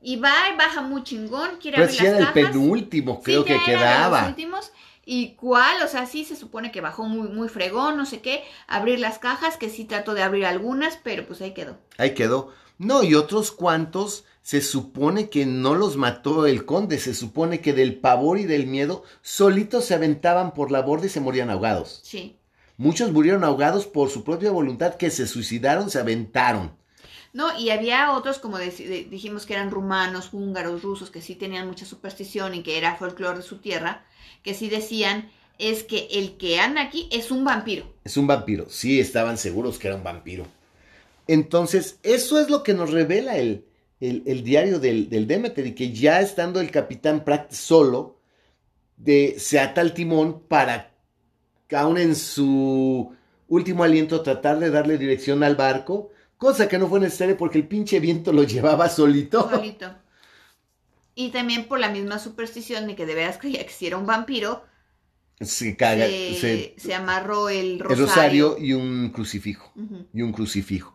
[0.00, 2.50] Y va y baja muy chingón, quiere Pero abrir sí era las el cajas.
[2.52, 4.28] penúltimo, Sí, creo ya que era los quedaba.
[4.28, 4.72] últimos.
[5.04, 8.44] Y cuál, o sea, sí se supone que bajó muy, muy fregón, no sé qué,
[8.66, 11.78] abrir las cajas, que sí trató de abrir algunas, pero pues ahí quedó.
[11.96, 12.52] Ahí quedó.
[12.76, 17.72] No, y otros cuantos se supone que no los mató el conde, se supone que
[17.72, 22.00] del pavor y del miedo solitos se aventaban por la borda y se morían ahogados.
[22.04, 22.36] Sí.
[22.76, 26.76] Muchos murieron ahogados por su propia voluntad, que se suicidaron, se aventaron.
[27.32, 31.84] No, y había otros, como dijimos que eran rumanos, húngaros, rusos, que sí tenían mucha
[31.86, 34.04] superstición y que era folclore de su tierra,
[34.42, 37.84] que sí decían es que el que anda aquí es un vampiro.
[38.04, 38.66] Es un vampiro.
[38.70, 40.46] Sí, estaban seguros que era un vampiro.
[41.26, 43.64] Entonces, eso es lo que nos revela el,
[44.00, 48.16] el- el diario del, del Demeter y que ya estando el capitán Pratt solo,
[48.96, 50.92] de, se ata al timón para,
[51.72, 53.14] aún en su
[53.48, 57.68] último aliento, tratar de darle dirección al barco, cosa que no fue necesaria porque el
[57.68, 59.48] pinche viento lo llevaba solito.
[59.50, 59.90] Solito.
[61.14, 64.06] Y también por la misma superstición de que de veras creía que si era un
[64.06, 64.64] vampiro,
[65.40, 68.06] Se caga, se, se- se amarró el el rosario.
[68.06, 69.72] rosario y un crucifijo.
[70.12, 70.94] Y un crucifijo.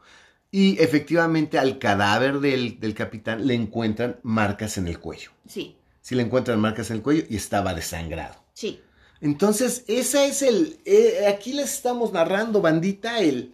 [0.52, 5.32] Y efectivamente al cadáver del, del capitán le encuentran marcas en el cuello.
[5.48, 8.36] Sí, Sí le encuentran marcas en el cuello y estaba desangrado.
[8.54, 8.80] sí.
[9.22, 10.80] Entonces, esa es el...
[10.84, 13.54] eh, aquí les estamos narrando, bandita, el,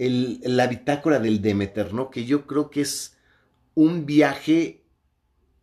[0.00, 2.10] el, la bitácora del Demeter, ¿no?
[2.10, 3.18] Que yo creo que es
[3.74, 4.82] un viaje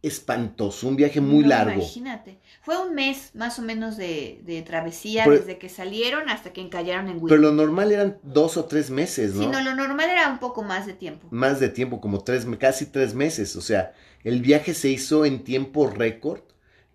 [0.04, 1.82] espantoso, un viaje muy No, largo.
[1.82, 2.38] Imagínate.
[2.62, 6.62] Fue un mes más o menos de, de travesía Pero- desde que salieron hasta que
[6.62, 7.30] encallaron en Whitby.
[7.30, 9.42] Pero lo normal eran dos o tres meses, ¿no?
[9.42, 11.28] Sí, no, lo normal era un poco más de tiempo.
[11.32, 13.56] Más de tiempo, como tres, casi tres meses.
[13.56, 16.42] O sea, el viaje se hizo en tiempo récord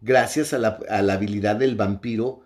[0.00, 2.40] gracias a la, a la habilidad del vampiro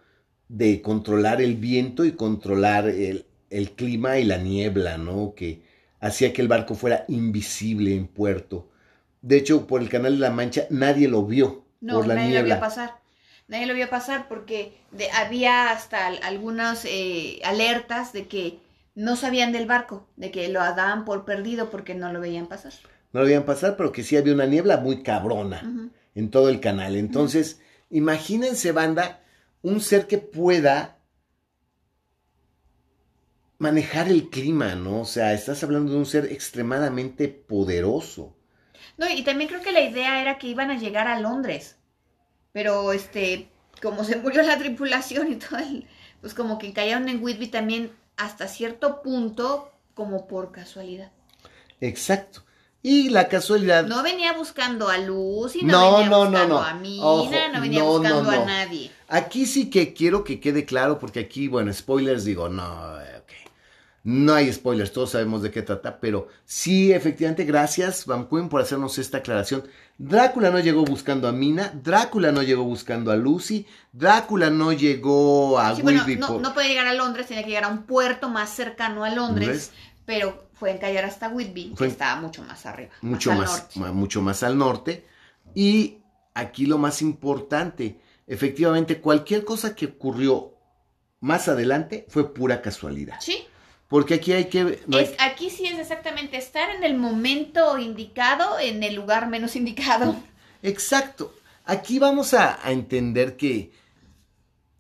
[0.48, 5.34] de controlar el viento y controlar el, el clima y la niebla, ¿no?
[5.34, 5.62] Que
[6.00, 8.68] hacía que el barco fuera invisible en puerto.
[9.22, 12.38] De hecho, por el canal de la Mancha nadie lo vio No, por la nadie
[12.38, 12.96] lo vio pasar.
[13.48, 18.58] Nadie lo vio pasar porque de- había hasta al- algunas eh, alertas de que
[18.94, 22.72] no sabían del barco, de que lo daban por perdido porque no lo veían pasar.
[23.12, 25.62] No lo veían pasar, pero que sí había una niebla muy cabrona.
[26.14, 26.96] En todo el canal.
[26.96, 29.20] Entonces, imagínense, banda,
[29.62, 30.95] un ser que pueda
[33.58, 35.00] manejar el clima, ¿no?
[35.00, 38.34] O sea, estás hablando de un ser extremadamente poderoso.
[38.96, 41.76] No, y también creo que la idea era que iban a llegar a Londres.
[42.52, 43.48] Pero este,
[43.82, 45.86] como se murió la tripulación y todo el,
[46.20, 51.12] pues como que cayeron en Whitby también hasta cierto punto como por casualidad.
[51.80, 52.42] Exacto.
[52.82, 53.84] Y la casualidad...
[53.86, 56.62] No venía buscando a Lucy, no, No, venía no, buscando no.
[56.62, 58.92] a Mina, Ojo, no venía buscando a nadie.
[59.08, 63.45] Aquí sí que quiero que quede claro, porque aquí, bueno, spoilers, digo, no, ok.
[64.08, 68.60] No hay spoilers, todos sabemos de qué trata, pero sí, efectivamente, gracias, Van Queen, por
[68.60, 69.64] hacernos esta aclaración.
[69.98, 75.58] Drácula no llegó buscando a Mina, Drácula no llegó buscando a Lucy, Drácula no llegó
[75.58, 77.68] a Sí, bueno, Whitby no, por- no puede llegar a Londres, tenía que llegar a
[77.68, 79.72] un puerto más cercano a Londres,
[80.04, 82.92] pero fue encallar hasta Whitby, Fue- que estaba mucho más arriba.
[83.02, 85.04] mucho más, ma- mucho más al norte.
[85.52, 85.98] Y
[86.32, 87.98] aquí lo más importante,
[88.28, 90.54] efectivamente, cualquier cosa que ocurrió
[91.18, 93.16] más adelante fue pura casualidad.
[93.20, 93.38] Sí,
[93.88, 94.80] Porque aquí hay que...
[94.86, 99.28] no hay- es, aquí sí es exactamente estar en el momento indicado, en el lugar
[99.28, 100.16] menos indicado.
[100.62, 101.32] Exacto.
[101.64, 103.70] Aquí vamos a, a entender que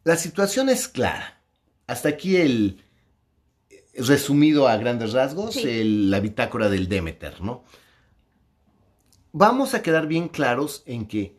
[0.04, 1.40] la situación es clara.
[1.86, 2.82] Hasta aquí el
[3.96, 5.62] resumido a grandes rasgos, Sí.
[5.68, 7.64] el- la bitácora del Demeter, ¿no?
[9.32, 11.36] Vamos a quedar bien claros en que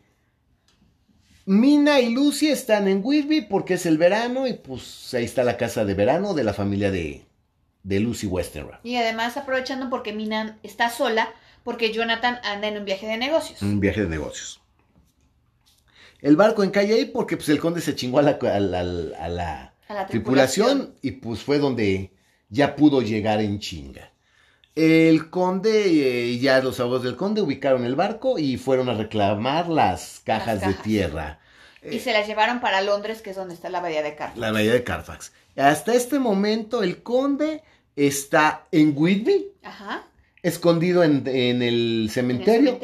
[1.46, 5.56] Mina y Lucy están en Whitby porque es el verano y pues ahí está la
[5.56, 7.24] casa de verano de la familia de,
[7.88, 8.80] de Lucy Westenra.
[8.84, 11.30] Y además aprovechando porque Mina está sola,
[11.64, 13.62] porque Jonathan anda en un viaje de negocios.
[13.62, 14.60] Un viaje de negocios.
[16.20, 19.28] El barco encalla ahí porque pues, el conde se chingó a la, a la- a
[19.28, 22.12] la A la tripulación y pues fue donde
[22.50, 24.12] ya pudo llegar en chinga.
[24.74, 28.94] El conde eh, y ya los abogados del conde ubicaron el barco y fueron a
[28.94, 30.76] reclamar las cajas, cajas.
[30.76, 31.40] de tierra.
[31.90, 34.38] Y se las llevaron para Londres, que es donde está la bahía de Carlos.
[34.38, 35.32] La bahía de Carfax.
[35.56, 37.62] Hasta este momento el conde
[38.06, 40.04] está en Whitby, Ajá.
[40.42, 41.62] escondido en, en el en
[42.02, 42.78] el cementerio.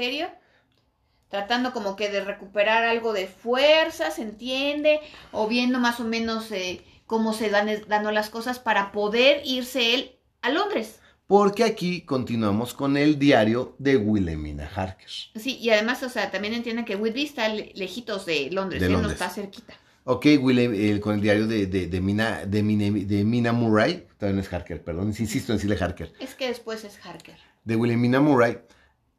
[1.28, 5.00] tratando como que de recuperar algo de fuerza, se entiende,
[5.32, 9.94] o viendo más o menos eh, cómo se van dando las cosas para poder irse
[9.94, 10.12] él
[10.42, 11.00] a Londres.
[11.26, 15.08] Porque aquí continuamos con el diario de Wilhelmina Harker.
[15.08, 18.86] Sí, y además, o sea, también entienden que Whitby está le- lejitos de Londres, De
[18.86, 19.20] él no Londres.
[19.20, 19.74] está cerquita.
[20.06, 24.38] Ok, Willem, eh, con el diario de, de, de Mina, de, de Mina Murray, también
[24.40, 27.36] es Harker, perdón, insisto en decirle Harker, Es que después es Harker.
[27.64, 28.58] de Wilhelmina Murray.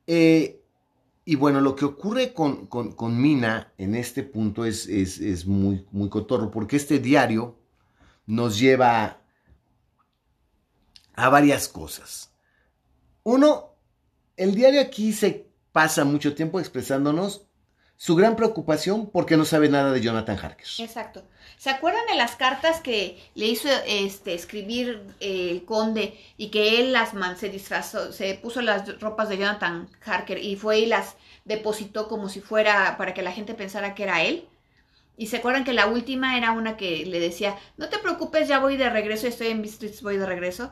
[0.06, 0.62] Eh,
[1.26, 5.48] y bueno, lo que ocurre con, con- con Mina en este punto es, es, es
[5.48, 7.58] muy, muy cotorro, porque este diario
[8.28, 9.22] nos lleva
[11.16, 12.32] a varias cosas.
[13.24, 13.72] Uno,
[14.38, 17.48] el diario aquí se pasa mucho tiempo expresándonos
[17.98, 20.68] su gran preocupación porque no sabe nada de Jonathan Harker.
[20.80, 21.24] Exacto.
[21.58, 26.80] ¿Se acuerdan de las cartas que le hizo este escribir eh, el conde y que
[26.80, 31.16] él las se disfrazó, se puso las ropas de Jonathan Harker y fue y las
[31.46, 34.46] depositó como si fuera para que la gente pensara que era él?
[35.18, 38.60] Y se acuerdan que la última era una que le decía, no te preocupes, ya
[38.60, 40.72] voy de regreso, estoy en Streets, voy de regreso.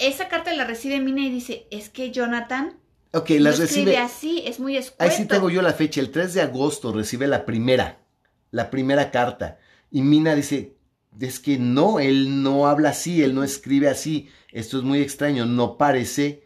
[0.00, 2.79] Esa carta la recibe Mina y dice, es que Jonathan
[3.12, 3.96] Ok, las recibe.
[3.98, 5.12] así, es muy Ahí escueto.
[5.16, 6.00] sí tengo yo la fecha.
[6.00, 7.98] El 3 de agosto recibe la primera.
[8.52, 9.58] La primera carta.
[9.90, 10.76] Y Mina dice:
[11.20, 14.28] Es que no, él no habla así, él no escribe así.
[14.52, 15.44] Esto es muy extraño.
[15.46, 16.44] No parece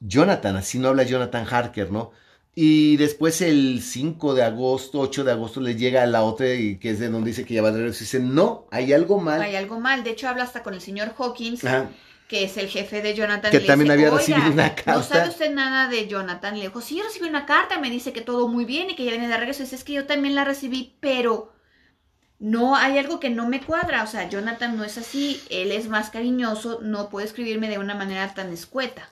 [0.00, 2.12] Jonathan, así no habla Jonathan Harker, ¿no?
[2.54, 6.88] Y después el 5 de agosto, 8 de agosto, le llega la otra, y que
[6.90, 7.98] es de donde dice que ya va de regreso.
[8.02, 9.42] Y dice: No, hay algo mal.
[9.42, 10.04] Hay algo mal.
[10.04, 11.62] De hecho, habla hasta con el señor Hawkins.
[11.64, 11.90] Ajá.
[12.28, 13.50] Que es el jefe de Jonathan.
[13.50, 15.02] Que le también dice, había "Oiga, recibido una No carta".
[15.02, 16.56] sabe usted nada de Jonathan.
[16.58, 19.04] Le dijo, sí, yo recibí una carta, me dice que todo muy bien y que
[19.04, 19.62] ya viene de regreso.
[19.62, 21.52] Dice, es que yo también la recibí, pero
[22.38, 24.02] no hay algo que no me cuadra.
[24.02, 27.94] O sea, Jonathan no es así, él es más cariñoso, no puede escribirme de una
[27.94, 29.08] manera tan escueta.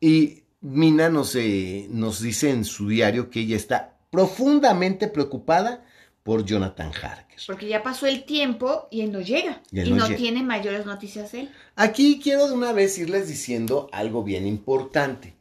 [0.00, 5.84] Y Mina nos, eh, nos dice en su diario que ella está profundamente preocupada
[6.22, 7.38] por Jonathan Harker.
[7.46, 9.62] Porque ya pasó el tiempo y él no llega.
[9.72, 10.16] Y no no llega.
[10.18, 11.50] tiene mayores noticias él.
[11.76, 15.34] Aquí quiero de una vez irles diciendo algo bien importante.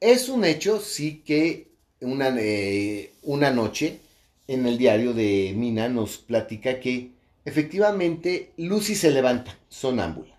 [0.00, 1.68] Es un hecho, sí, que
[2.00, 4.00] una, eh, una noche
[4.48, 7.12] en el diario de Mina nos platica que
[7.44, 10.36] efectivamente Lucy se levanta, sonámbula.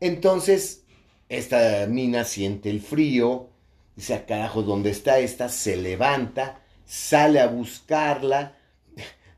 [0.00, 0.82] Entonces,
[1.28, 3.48] esta mina siente el frío,
[3.96, 5.48] dice, "Ah, carajo, ¿dónde está esta?
[5.48, 8.56] Se levanta, sale a buscarla,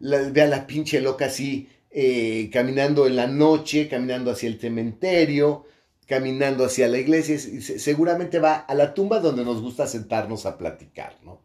[0.03, 4.61] la- ve a la pinche loca así, eh, caminando en la noche, caminando hacia el
[4.61, 5.67] cementerio,
[6.07, 11.17] caminando hacia la iglesia, seguramente va a la tumba donde nos gusta sentarnos a platicar,
[11.23, 11.41] ¿no?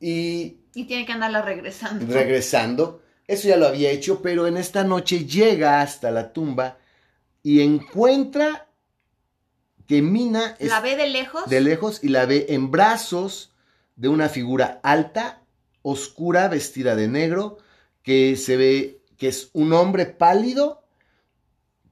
[0.00, 2.06] Y Y tiene que andarla regresando.
[2.12, 3.02] regresando.
[3.26, 6.78] Eso ya lo había hecho, pero en esta noche llega hasta la tumba
[7.42, 8.68] y encuentra
[9.86, 11.48] que Mina es la ve de lejos.
[11.48, 13.52] de lejos y la ve en brazos
[13.96, 15.42] de una figura alta,
[15.88, 17.58] oscura, vestida de negro,
[18.02, 20.82] que se ve que es un hombre pálido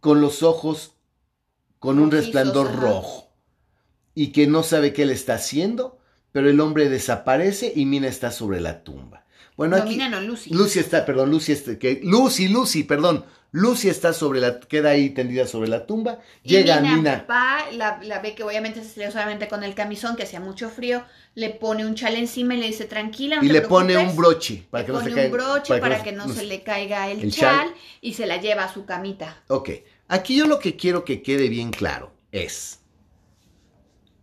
[0.00, 0.96] con los ojos
[1.78, 3.30] con un resplandor rojo
[4.14, 5.98] y que no sabe qué le está haciendo,
[6.32, 9.23] pero el hombre desaparece y Mina está sobre la tumba.
[9.56, 10.52] Bueno, no, aquí no, Lucy.
[10.52, 15.10] Lucy está, perdón, Lucy está, que Lucy, Lucy, perdón, Lucy está sobre la, queda ahí
[15.10, 18.88] tendida sobre la tumba, Y llega Mina, Mina, va, la, la ve que obviamente se
[18.94, 21.04] salió solamente con el camisón, que hacía mucho frío,
[21.36, 24.10] le pone un chal encima y le dice, tranquila, no y te le pone preocupes".
[24.10, 25.26] un broche para le que no se caiga.
[25.26, 27.68] un broche para, que no, se le caiga el, el chal.
[27.68, 29.44] chal, y se la lleva a su camita.
[29.46, 29.70] Ok,
[30.08, 32.80] aquí yo lo que quiero que quede bien claro es,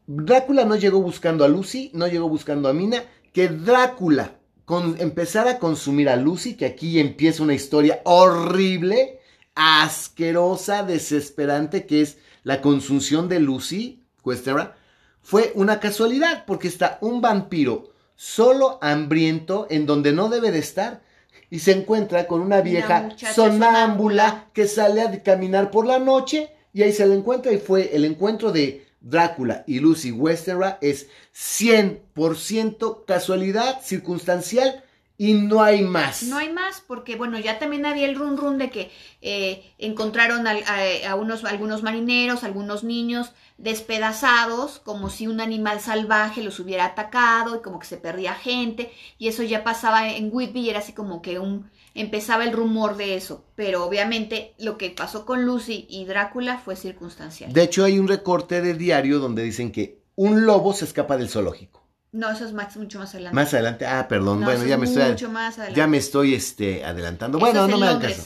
[0.08, 4.41] Drácula no llegó buscando a Lucy, no llegó buscando a Mina, que Drácula
[4.72, 9.20] con, empezara a consumir a Lucy, que aquí empieza una historia horrible,
[9.54, 14.78] asquerosa, desesperante, que es la consunción de Lucy, Cuestera,
[15.22, 21.02] fue una casualidad, porque está un vampiro solo hambriento en donde no debe de estar
[21.50, 24.50] y se encuentra con una vieja sonámbula sonámbula.
[24.54, 28.06] que sale a caminar por la noche y ahí se le encuentra y fue el
[28.06, 34.84] encuentro de Drácula y Lucy Westenra es 100% casualidad circunstancial
[35.18, 36.24] y no hay más.
[36.24, 38.92] No hay más, porque bueno, ya también había el run run de que
[39.22, 45.80] eh, encontraron al- a, a unos, algunos marineros, algunos niños despedazados, como si un animal
[45.80, 50.30] salvaje los hubiera atacado y como que se perdía gente, y eso ya pasaba en
[50.32, 54.78] Whitby y era así como que un empezaba el rumor de eso, pero obviamente lo
[54.78, 57.52] que pasó con Lucy y Drácula fue circunstancial.
[57.54, 61.30] De hecho hay un recorte de diario donde dicen que un lobo se escapa del
[61.30, 61.82] zoológico.
[62.14, 63.36] No, eso es más, mucho más adelante.
[63.36, 65.78] Más adelante, ah, perdón, No, bueno, ya me estoy mucho más adelante.
[65.80, 67.38] ya me estoy este adelantando.
[67.38, 68.24] Eso Bueno, es no me hagan caso.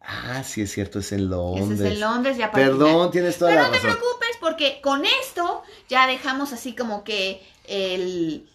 [0.00, 1.80] Ah, sí es cierto, es en Londres.
[1.80, 2.78] es en Londres, ya para final.
[2.78, 3.98] Perdón, tienes toda Pero la no te razón.
[4.00, 8.48] preocupes porque con esto ya dejamos así como que el,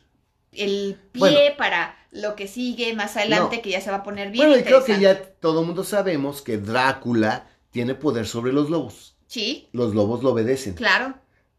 [0.51, 1.39] el pie Bueno.
[1.57, 3.61] para lo que sigue más adelante No.
[3.61, 5.83] que ya se va a poner bien Bueno, y creo que ya todo el mundo
[5.83, 9.15] sabemos que Drácula tiene poder sobre los lobos.
[9.27, 10.75] Sí, Los lobos lo obedecen.
[10.75, 11.15] claro,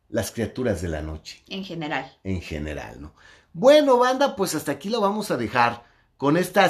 [0.09, 2.11] Las criaturas de la noche, en general.
[2.23, 3.15] en general, ¿no?
[3.53, 5.83] Bueno, banda, pues hasta aquí lo vamos a dejar
[6.17, 6.69] con esta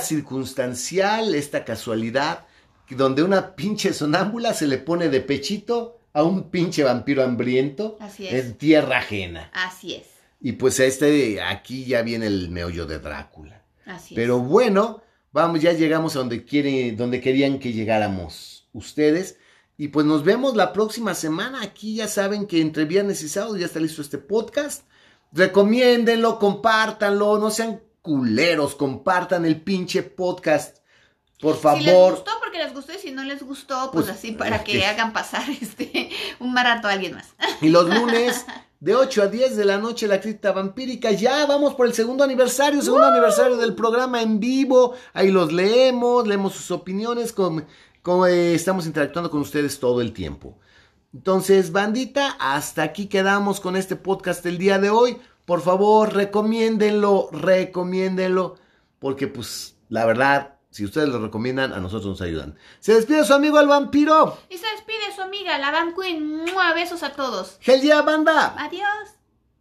[0.48, 2.46] circunstancial, esta casualidad,
[2.90, 8.26] donde una pinche sonámbula se le pone de pechito a un pinche vampiro hambriento Así
[8.28, 8.32] es.
[8.44, 9.50] en tierra ajena.
[9.52, 10.06] Así es.
[10.40, 13.62] Y pues este, aquí ya viene el meollo de Drácula.
[13.86, 14.44] Así Pero es.
[14.48, 19.38] bueno, vamos, ya llegamos a donde quiere, donde querían que llegáramos ustedes.
[19.76, 21.60] Y pues nos vemos la próxima semana.
[21.62, 24.84] Aquí ya saben que entre viernes y sábado ya está listo este podcast.
[25.32, 30.78] Recomiéndenlo, compártanlo, no sean culeros, compartan el pinche podcast.
[31.40, 32.14] Por Si les favor.
[32.14, 34.86] gustó, porque les gustó, y si no les gustó, pues, Pues, así para que que-
[34.86, 36.08] hagan pasar este
[36.38, 37.34] un barato a alguien más.
[37.60, 38.46] Y los lunes
[38.84, 41.10] de 8 a 10 de la noche la cripta vampírica.
[41.10, 44.92] Ya vamos por el segundo aniversario, segundo aniversario del programa en vivo.
[45.14, 47.64] Ahí los leemos, leemos sus opiniones, con,
[48.02, 50.58] con, eh, estamos interactuando con ustedes todo el tiempo.
[51.14, 55.16] Entonces, bandita, hasta aquí quedamos con este podcast el día de hoy.
[55.46, 58.56] Por favor, recomiéndenlo, recomiéndenlo,
[58.98, 62.58] porque pues la verdad, si ustedes lo recomiendan, a nosotros nos ayudan.
[62.80, 64.36] Se despide su amigo el vampiro.
[64.48, 66.46] Y se despide su amiga, la Van Queen.
[66.46, 66.74] ¡Mua!
[66.74, 67.58] Besos a todos.
[67.60, 68.56] Gel ya, banda.
[68.58, 69.14] Adiós.